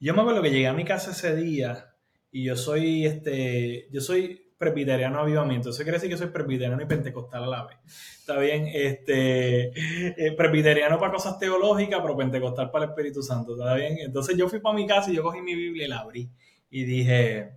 Yo 0.00 0.12
me 0.12 0.22
acuerdo 0.22 0.42
que 0.42 0.50
llegué 0.50 0.66
a 0.66 0.72
mi 0.72 0.84
casa 0.84 1.12
ese 1.12 1.36
día 1.36 1.94
y 2.32 2.42
yo 2.42 2.56
soy, 2.56 3.06
este, 3.06 3.86
yo 3.92 4.00
soy 4.00 4.50
presbiteriano 4.58 5.20
avivamiento. 5.20 5.70
Eso 5.70 5.84
quiere 5.84 5.98
decir 5.98 6.10
que 6.10 6.16
soy 6.16 6.30
presbiteriano 6.30 6.82
y 6.82 6.86
pentecostal 6.86 7.44
a 7.44 7.46
la 7.46 7.64
vez. 7.66 7.76
Está 8.18 8.40
bien, 8.40 8.66
este, 8.74 9.68
eh, 9.68 10.32
presbiteriano 10.36 10.98
para 10.98 11.12
cosas 11.12 11.38
teológicas, 11.38 12.00
pero 12.02 12.16
pentecostal 12.16 12.72
para 12.72 12.86
el 12.86 12.90
Espíritu 12.90 13.22
Santo. 13.22 13.52
Está 13.52 13.76
bien. 13.76 13.98
Entonces 14.00 14.36
yo 14.36 14.48
fui 14.48 14.58
para 14.58 14.74
mi 14.74 14.84
casa 14.84 15.12
y 15.12 15.14
yo 15.14 15.22
cogí 15.22 15.40
mi 15.42 15.54
Biblia 15.54 15.84
y 15.84 15.88
la 15.88 16.00
abrí. 16.00 16.28
Y 16.70 16.82
dije, 16.82 17.52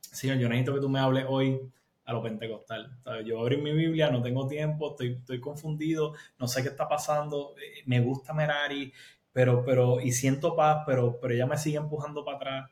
Señor, 0.00 0.38
yo 0.38 0.48
necesito 0.48 0.74
que 0.74 0.80
tú 0.80 0.88
me 0.88 0.98
hables 0.98 1.24
hoy 1.28 1.60
a 2.04 2.12
lo 2.12 2.22
pentecostal. 2.22 2.98
Yo 3.24 3.40
abrí 3.40 3.56
mi 3.56 3.72
Biblia, 3.72 4.10
no 4.10 4.22
tengo 4.22 4.46
tiempo, 4.46 4.90
estoy, 4.90 5.12
estoy 5.18 5.40
confundido, 5.40 6.14
no 6.38 6.48
sé 6.48 6.62
qué 6.62 6.68
está 6.68 6.88
pasando, 6.88 7.54
eh, 7.56 7.82
me 7.86 8.00
gusta 8.00 8.32
Merari, 8.34 8.92
pero, 9.32 9.64
pero, 9.64 10.00
y 10.00 10.12
siento 10.12 10.54
paz, 10.54 10.84
pero, 10.86 11.18
pero 11.20 11.34
ella 11.34 11.46
me 11.46 11.58
sigue 11.58 11.78
empujando 11.78 12.24
para 12.24 12.36
atrás. 12.36 12.70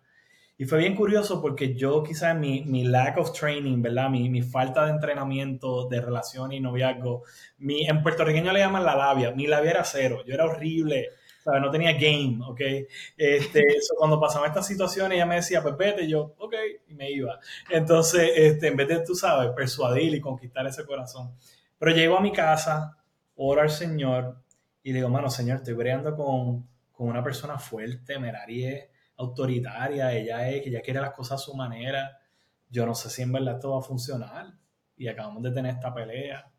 Y 0.58 0.64
fue 0.66 0.78
bien 0.78 0.94
curioso 0.94 1.40
porque 1.40 1.74
yo 1.74 2.02
quizás 2.04 2.36
mi, 2.36 2.62
mi 2.62 2.84
lack 2.84 3.18
of 3.18 3.32
training, 3.32 3.82
¿verdad? 3.82 4.10
Mi, 4.10 4.28
mi, 4.28 4.42
falta 4.42 4.84
de 4.84 4.92
entrenamiento 4.92 5.88
de 5.88 6.00
relación 6.00 6.52
y 6.52 6.60
noviazgo, 6.60 7.24
mi, 7.58 7.86
en 7.86 8.02
puertorriqueño 8.02 8.52
le 8.52 8.60
llaman 8.60 8.84
la 8.84 8.94
labia, 8.94 9.32
mi 9.32 9.46
labia 9.46 9.72
era 9.72 9.84
cero, 9.84 10.22
yo 10.26 10.34
era 10.34 10.44
horrible, 10.44 11.08
¿sabes? 11.42 11.60
No 11.60 11.70
tenía 11.70 11.92
game, 11.92 12.38
¿ok? 12.44 12.60
Este, 13.16 13.62
cuando 13.98 14.20
pasaba 14.20 14.46
estas 14.46 14.66
situaciones 14.66 15.16
ella 15.16 15.26
me 15.26 15.36
decía, 15.36 15.62
pues 15.62 15.76
vete, 15.76 16.08
yo, 16.08 16.34
ok, 16.38 16.54
y 16.88 16.94
me 16.94 17.10
iba. 17.10 17.38
Entonces, 17.70 18.30
este, 18.34 18.68
en 18.68 18.76
vez 18.76 18.88
de, 18.88 19.00
tú 19.00 19.14
sabes, 19.14 19.50
persuadir 19.52 20.14
y 20.14 20.20
conquistar 20.20 20.66
ese 20.66 20.84
corazón. 20.84 21.34
Pero 21.78 21.92
llego 21.92 22.16
a 22.16 22.20
mi 22.20 22.32
casa, 22.32 22.96
oro 23.36 23.60
al 23.60 23.70
Señor 23.70 24.36
y 24.82 24.92
digo, 24.92 25.08
mano, 25.08 25.30
Señor, 25.30 25.58
estoy 25.58 25.74
breando 25.74 26.14
con, 26.14 26.68
con 26.92 27.08
una 27.08 27.22
persona 27.22 27.58
fuerte, 27.58 28.18
merarie 28.18 28.90
autoritaria, 29.16 30.12
ella 30.12 30.48
es, 30.50 30.62
que 30.62 30.68
ella 30.68 30.80
quiere 30.80 31.00
las 31.00 31.12
cosas 31.12 31.40
a 31.40 31.44
su 31.44 31.54
manera. 31.54 32.18
Yo 32.68 32.86
no 32.86 32.94
sé 32.94 33.10
si 33.10 33.22
en 33.22 33.32
verdad 33.32 33.54
esto 33.54 33.72
va 33.72 33.78
a 33.78 33.82
funcionar. 33.82 34.52
Y 34.96 35.08
acabamos 35.08 35.42
de 35.42 35.50
tener 35.50 35.74
esta 35.74 35.92
pelea. 35.92 36.50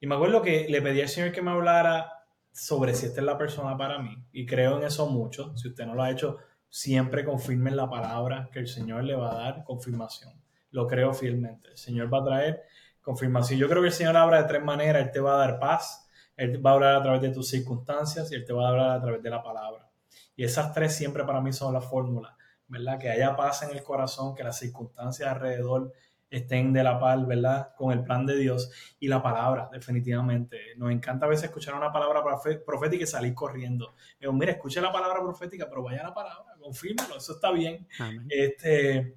Y 0.00 0.06
me 0.06 0.14
acuerdo 0.14 0.42
que 0.42 0.66
le 0.68 0.82
pedí 0.82 1.00
al 1.00 1.08
Señor 1.08 1.32
que 1.32 1.42
me 1.42 1.50
hablara 1.50 2.21
sobre 2.52 2.94
si 2.94 3.06
esta 3.06 3.20
es 3.20 3.26
la 3.26 3.38
persona 3.38 3.76
para 3.76 3.98
mí. 3.98 4.16
Y 4.32 4.46
creo 4.46 4.78
en 4.78 4.84
eso 4.84 5.06
mucho. 5.08 5.56
Si 5.56 5.68
usted 5.68 5.86
no 5.86 5.94
lo 5.94 6.02
ha 6.02 6.10
hecho, 6.10 6.38
siempre 6.68 7.24
confirme 7.24 7.70
la 7.70 7.88
palabra 7.88 8.48
que 8.52 8.60
el 8.60 8.68
Señor 8.68 9.04
le 9.04 9.16
va 9.16 9.32
a 9.32 9.38
dar 9.42 9.64
confirmación. 9.64 10.32
Lo 10.70 10.86
creo 10.86 11.12
fielmente. 11.12 11.68
El 11.70 11.76
Señor 11.76 12.12
va 12.12 12.18
a 12.20 12.24
traer 12.24 12.62
confirmación. 13.02 13.58
Yo 13.58 13.68
creo 13.68 13.82
que 13.82 13.88
el 13.88 13.94
Señor 13.94 14.16
habla 14.16 14.42
de 14.42 14.48
tres 14.48 14.62
maneras. 14.62 15.02
Él 15.02 15.10
te 15.10 15.20
va 15.20 15.34
a 15.34 15.38
dar 15.38 15.58
paz, 15.58 16.08
Él 16.36 16.64
va 16.64 16.70
a 16.70 16.74
hablar 16.74 16.94
a 16.94 17.02
través 17.02 17.20
de 17.22 17.30
tus 17.30 17.48
circunstancias 17.48 18.30
y 18.32 18.34
Él 18.34 18.44
te 18.44 18.52
va 18.52 18.66
a 18.66 18.70
hablar 18.70 18.90
a 18.90 19.00
través 19.00 19.22
de 19.22 19.30
la 19.30 19.42
palabra. 19.42 19.90
Y 20.34 20.44
esas 20.44 20.72
tres 20.72 20.94
siempre 20.94 21.24
para 21.24 21.40
mí 21.40 21.52
son 21.52 21.74
la 21.74 21.80
fórmula, 21.80 22.36
¿verdad? 22.68 22.98
Que 22.98 23.10
haya 23.10 23.36
paz 23.36 23.62
en 23.62 23.70
el 23.70 23.82
corazón, 23.82 24.34
que 24.34 24.44
las 24.44 24.58
circunstancias 24.58 25.28
alrededor 25.28 25.92
estén 26.32 26.72
de 26.72 26.82
la 26.82 26.98
paz, 26.98 27.26
¿verdad? 27.26 27.74
Con 27.76 27.92
el 27.92 28.02
plan 28.02 28.24
de 28.24 28.36
Dios 28.36 28.70
y 28.98 29.06
la 29.06 29.22
palabra, 29.22 29.68
definitivamente. 29.70 30.58
Nos 30.76 30.90
encanta 30.90 31.26
a 31.26 31.28
veces 31.28 31.44
escuchar 31.44 31.74
una 31.74 31.92
palabra 31.92 32.22
profética 32.64 33.04
y 33.04 33.06
salir 33.06 33.34
corriendo. 33.34 33.94
Digo, 34.18 34.32
mira, 34.32 34.52
escuche 34.52 34.80
la 34.80 34.90
palabra 34.90 35.20
profética, 35.20 35.68
pero 35.68 35.82
vaya 35.82 36.00
a 36.00 36.04
la 36.04 36.14
palabra, 36.14 36.54
confírmelo, 36.58 37.18
eso 37.18 37.34
está 37.34 37.52
bien. 37.52 37.86
Este, 38.28 39.14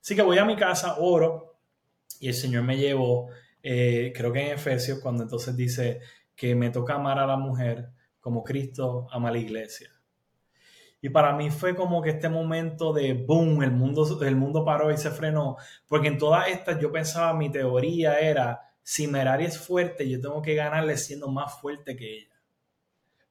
así 0.00 0.14
que 0.14 0.22
voy 0.22 0.36
a 0.36 0.44
mi 0.44 0.54
casa, 0.54 0.96
oro, 0.98 1.56
y 2.20 2.28
el 2.28 2.34
Señor 2.34 2.62
me 2.64 2.76
llevó, 2.76 3.28
eh, 3.62 4.12
creo 4.14 4.30
que 4.30 4.46
en 4.46 4.52
Efesios, 4.52 4.98
cuando 5.00 5.22
entonces 5.22 5.56
dice 5.56 6.00
que 6.36 6.54
me 6.54 6.68
toca 6.68 6.94
amar 6.94 7.18
a 7.18 7.26
la 7.26 7.38
mujer 7.38 7.88
como 8.20 8.44
Cristo 8.44 9.08
ama 9.10 9.30
a 9.30 9.32
la 9.32 9.38
iglesia. 9.38 9.90
Y 11.02 11.08
para 11.08 11.34
mí 11.34 11.50
fue 11.50 11.74
como 11.74 12.02
que 12.02 12.10
este 12.10 12.28
momento 12.28 12.92
de 12.92 13.14
boom, 13.14 13.62
el 13.62 13.70
mundo, 13.70 14.06
el 14.22 14.36
mundo 14.36 14.64
paró 14.64 14.92
y 14.92 14.98
se 14.98 15.10
frenó. 15.10 15.56
Porque 15.86 16.08
en 16.08 16.18
todas 16.18 16.48
estas 16.48 16.78
yo 16.78 16.92
pensaba, 16.92 17.32
mi 17.32 17.50
teoría 17.50 18.20
era, 18.20 18.60
si 18.82 19.06
Merari 19.06 19.46
es 19.46 19.58
fuerte, 19.58 20.08
yo 20.08 20.20
tengo 20.20 20.42
que 20.42 20.54
ganarle 20.54 20.96
siendo 20.96 21.28
más 21.28 21.58
fuerte 21.58 21.96
que 21.96 22.18
ella. 22.18 22.30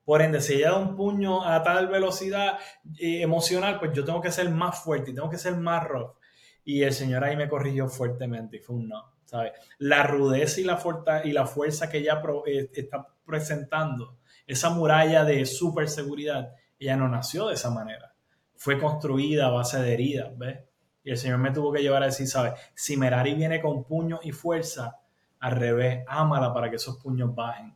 Por 0.04 0.24
ende, 0.24 0.42
si 0.42 0.56
ella 0.56 0.72
da 0.72 0.78
un 0.78 0.96
puño 0.96 1.46
a 1.46 1.62
tal 1.62 1.88
velocidad 1.88 2.58
eh, 3.00 3.22
emocional, 3.22 3.78
pues 3.78 3.92
yo 3.94 4.04
tengo 4.04 4.20
que 4.22 4.32
ser 4.32 4.50
más 4.50 4.84
fuerte 4.84 5.12
y 5.12 5.14
tengo 5.14 5.30
que 5.30 5.38
ser 5.38 5.56
más 5.56 5.84
rough. 5.84 6.16
Y 6.64 6.82
el 6.82 6.94
Señor 6.94 7.24
ahí 7.24 7.38
me 7.38 7.48
corrigió 7.48 7.88
fuertemente 7.88 8.58
y 8.58 8.60
fue 8.60 8.78
un 8.78 8.88
no, 8.88 9.14
¿sabes? 9.26 9.52
La 9.78 10.02
rudeza 10.02 10.62
y 10.62 10.64
la, 10.64 10.78
fuerza, 10.78 11.24
y 11.24 11.32
la 11.32 11.46
fuerza 11.46 11.92
que 11.92 12.00
ella 12.00 12.20
eh, 12.48 12.72
está 12.74 13.08
presentando, 13.24 14.18
esa 14.48 14.72
muralla 14.72 15.24
de 15.24 15.46
super 15.46 15.88
seguridad, 15.88 16.56
ella 16.80 16.98
no 16.98 17.08
nació 17.08 17.48
de 17.48 17.56
esa 17.56 17.70
manera. 17.70 18.14
Fue 18.56 18.80
construida 18.80 19.48
a 19.48 19.52
base 19.52 19.82
de 19.82 19.94
heridas, 19.94 20.38
¿ves? 20.38 20.60
Y 21.04 21.12
el 21.12 21.18
Señor 21.18 21.40
me 21.40 21.52
tuvo 21.52 21.72
que 21.72 21.82
llevar 21.82 22.04
a 22.04 22.08
decir, 22.08 22.28
¿sabes? 22.28 22.54
Si 22.76 22.98
Merari 22.98 23.34
viene 23.34 23.62
con 23.62 23.84
puño 23.84 24.20
y 24.24 24.32
fuerza, 24.32 25.00
al 25.40 25.54
revés, 25.54 26.04
ámala 26.08 26.54
para 26.54 26.70
que 26.70 26.76
esos 26.76 26.98
puños 26.98 27.34
bajen. 27.34 27.74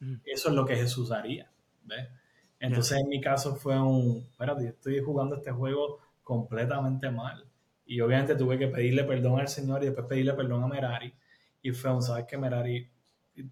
Mm. 0.00 0.16
Eso 0.24 0.48
es 0.48 0.54
lo 0.54 0.64
que 0.64 0.76
Jesús 0.76 1.12
haría, 1.12 1.50
¿ves? 1.84 2.08
Entonces 2.58 2.98
en 2.98 3.08
mi 3.08 3.20
caso 3.20 3.56
fue 3.56 3.78
un, 3.80 4.26
espérate, 4.30 4.68
estoy 4.68 5.00
jugando 5.00 5.36
este 5.36 5.50
juego 5.50 5.98
completamente 6.22 7.10
mal. 7.10 7.44
Y 7.86 8.00
obviamente 8.00 8.34
tuve 8.36 8.58
que 8.58 8.68
pedirle 8.68 9.04
perdón 9.04 9.38
al 9.38 9.48
Señor 9.48 9.82
y 9.82 9.86
después 9.86 10.06
pedirle 10.06 10.32
perdón 10.32 10.64
a 10.64 10.66
Merari. 10.66 11.12
Y 11.60 11.72
fue 11.72 11.92
un, 11.92 12.02
¿sabes 12.02 12.24
qué, 12.26 12.38
Merari? 12.38 12.90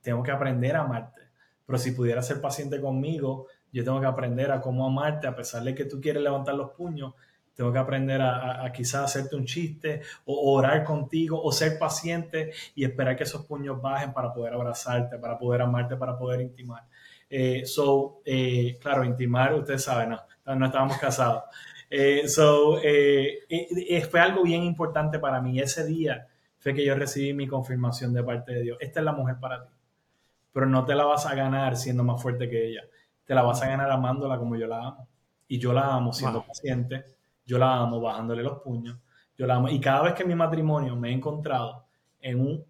Tengo 0.01 0.23
que 0.23 0.31
aprender 0.31 0.77
a 0.77 0.81
amarte. 0.81 1.21
Pero 1.67 1.79
si 1.79 1.93
pudiera 1.93 2.23
ser 2.23 2.41
paciente 2.41 2.81
conmigo, 2.81 3.47
yo 3.73 3.83
tengo 3.83 4.01
que 4.01 4.07
aprender 4.07 4.53
a 4.53 4.61
cómo 4.61 4.87
amarte, 4.87 5.27
a 5.27 5.35
pesar 5.35 5.63
de 5.65 5.75
que 5.75 5.87
tú 5.87 6.01
quieres 6.01 6.23
levantar 6.23 6.55
los 6.55 6.71
puños, 6.71 7.15
tengo 7.55 7.73
que 7.73 7.79
aprender 7.79 8.21
a, 8.23 8.71
quizás 8.73 9.05
hacerte 9.05 9.37
un 9.37 9.45
chiste 9.45 10.01
o 10.25 10.53
orar 10.55 10.85
contigo 10.85 11.41
o 11.43 11.53
ser 11.53 11.79
paciente 11.79 12.53
y 12.75 12.85
esperar 12.85 13.17
que 13.17 13.25
esos 13.25 13.45
puños 13.45 13.81
bajen 13.81 14.13
para 14.13 14.33
poder 14.33 14.55
abrazarte, 14.55 15.19
para 15.19 15.39
poder 15.39 15.63
amarte, 15.63 15.97
para 15.97 16.17
poder 16.19 16.41
intimar. 16.41 16.85
Eh, 17.29 17.65
so, 17.67 18.21
eh, 18.25 18.79
claro, 18.81 19.05
intimar, 19.05 19.55
ustedes 19.55 19.85
saben, 19.85 20.11
no, 20.11 20.55
no 20.55 20.67
estábamos 20.67 20.99
casados. 20.99 21.45
Eh, 21.91 22.27
so, 22.27 22.79
fue 22.79 24.21
algo 24.21 24.43
bien 24.43 24.63
importante 24.63 25.19
para 25.19 25.41
mí. 25.41 25.61
Ese 25.61 25.85
día 25.85 26.27
fue 26.59 26.73
que 26.75 26.85
yo 26.85 26.95
recibí 26.95 27.35
mi 27.35 27.47
confirmación 27.47 28.15
de 28.15 28.23
parte 28.23 28.53
de 28.53 28.63
Dios. 28.63 28.79
Esta 28.81 29.01
es 29.01 29.05
la 29.05 29.13
mujer 29.13 29.37
para 29.39 29.63
ti, 29.63 29.73
pero 30.53 30.67
no 30.67 30.87
te 30.87 30.95
la 30.95 31.05
vas 31.05 31.27
a 31.27 31.35
ganar 31.35 31.77
siendo 31.77 32.03
más 32.03 32.21
fuerte 32.21 32.49
que 32.49 32.69
ella 32.69 32.83
te 33.33 33.37
la 33.37 33.43
vas 33.45 33.63
a 33.63 33.67
ganar 33.67 33.91
amándola 33.91 34.37
como 34.37 34.57
yo 34.57 34.67
la 34.67 34.89
amo. 34.89 35.09
Y 35.49 35.59
yo 35.59 35.73
la 35.73 35.95
amo 35.95 36.13
siendo 36.13 36.45
paciente, 36.45 37.03
yo 37.47 37.57
la 37.57 37.77
amo 37.79 37.99
bajándole 37.99 38.43
los 38.43 38.61
puños, 38.61 38.99
yo 39.39 39.47
la 39.47 39.55
amo. 39.55 39.71
Y 39.71 39.81
cada 39.81 40.03
vez 40.03 40.13
que 40.13 40.23
en 40.23 40.29
mi 40.29 40.35
matrimonio 40.35 40.97
me 40.97 41.09
he 41.09 41.13
encontrado 41.15 41.87
en 42.21 42.41
un, 42.41 42.65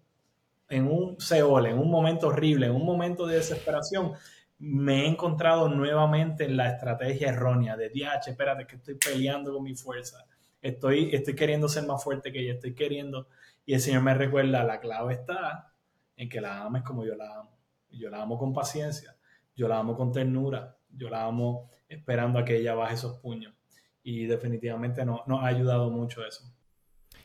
en 0.69 0.87
un 0.87 1.19
Seol, 1.19 1.65
en 1.65 1.77
un 1.77 1.91
momento 1.91 2.29
horrible, 2.29 2.67
en 2.67 2.75
un 2.75 2.85
momento 2.85 3.27
de 3.27 3.35
desesperación, 3.35 4.13
me 4.59 5.01
he 5.03 5.07
encontrado 5.07 5.67
nuevamente 5.67 6.45
en 6.45 6.55
la 6.55 6.69
estrategia 6.69 7.27
errónea 7.27 7.75
de 7.75 7.89
DH, 7.89 8.29
espérate 8.29 8.65
que 8.65 8.77
estoy 8.77 8.95
peleando 8.95 9.51
con 9.53 9.63
mi 9.63 9.75
fuerza, 9.75 10.25
estoy, 10.61 11.13
estoy 11.13 11.35
queriendo 11.35 11.67
ser 11.67 11.85
más 11.85 12.01
fuerte 12.01 12.31
que 12.31 12.39
ella, 12.39 12.53
estoy 12.53 12.73
queriendo, 12.73 13.27
y 13.65 13.73
el 13.73 13.81
Señor 13.81 14.01
me 14.01 14.13
recuerda, 14.13 14.63
la 14.63 14.79
clave 14.79 15.15
está 15.15 15.73
en 16.15 16.29
que 16.29 16.39
la 16.39 16.61
ames 16.61 16.83
como 16.83 17.03
yo 17.03 17.15
la 17.15 17.39
amo. 17.39 17.51
Yo 17.89 18.09
la 18.09 18.21
amo 18.21 18.39
con 18.39 18.53
paciencia, 18.53 19.15
yo 19.55 19.67
la 19.67 19.79
amo 19.79 19.95
con 19.95 20.11
ternura, 20.11 20.77
yo 20.89 21.09
la 21.09 21.25
amo 21.25 21.69
esperando 21.87 22.39
a 22.39 22.45
que 22.45 22.57
ella 22.57 22.75
baje 22.75 22.95
esos 22.95 23.19
puños. 23.19 23.53
Y 24.03 24.25
definitivamente 24.25 25.05
no, 25.05 25.23
nos 25.27 25.43
ha 25.43 25.47
ayudado 25.47 25.89
mucho 25.89 26.25
eso. 26.25 26.53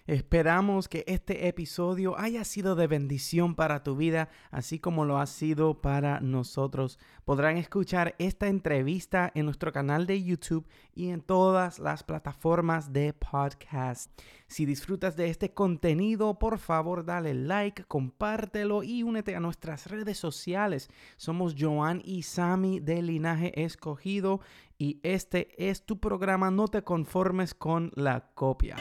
Esperamos 0.09 0.89
que 0.89 1.05
este 1.07 1.49
episodio 1.49 2.19
haya 2.19 2.43
sido 2.45 2.77
de 2.77 2.87
bendición 2.87 3.55
para 3.55 3.83
tu 3.83 3.95
vida, 3.95 4.31
así 4.51 4.79
como 4.79 5.05
lo 5.05 5.19
ha 5.19 5.27
sido 5.27 5.83
para 5.83 6.21
nosotros. 6.21 6.99
Podrán 7.27 7.59
escuchar 7.59 8.15
esta 8.19 8.47
entrevista 8.47 9.31
en 9.35 9.45
nuestro 9.45 9.71
canal 9.71 10.07
de 10.07 10.25
YouTube 10.25 10.67
y 10.95 11.11
en 11.11 11.21
todas 11.21 11.79
las 11.79 12.05
plataformas 12.05 12.91
de 12.91 13.13
podcast. 13.13 14.11
Si 14.47 14.65
disfrutas 14.65 15.15
de 15.15 15.29
este 15.29 15.53
contenido, 15.53 16.39
por 16.39 16.57
favor 16.57 17.05
dale 17.05 17.35
like, 17.35 17.85
compártelo 17.85 18.83
y 18.83 19.03
únete 19.03 19.37
a 19.37 19.41
nuestras 19.41 19.89
redes 19.89 20.17
sociales. 20.17 20.89
Somos 21.19 21.55
Joan 21.59 22.01
y 22.03 22.23
Sami 22.23 22.81
de 22.81 23.03
Linaje 23.03 23.63
Escogido 23.63 24.41
y 24.79 25.01
este 25.03 25.49
es 25.69 25.85
tu 25.85 26.01
programa 26.01 26.51
No 26.51 26.67
te 26.69 26.83
conformes 26.83 27.53
con 27.53 27.93
la 27.95 28.31
copia 28.35 28.77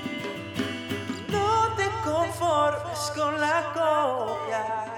skóla 2.95 3.55
góðja 3.75 4.96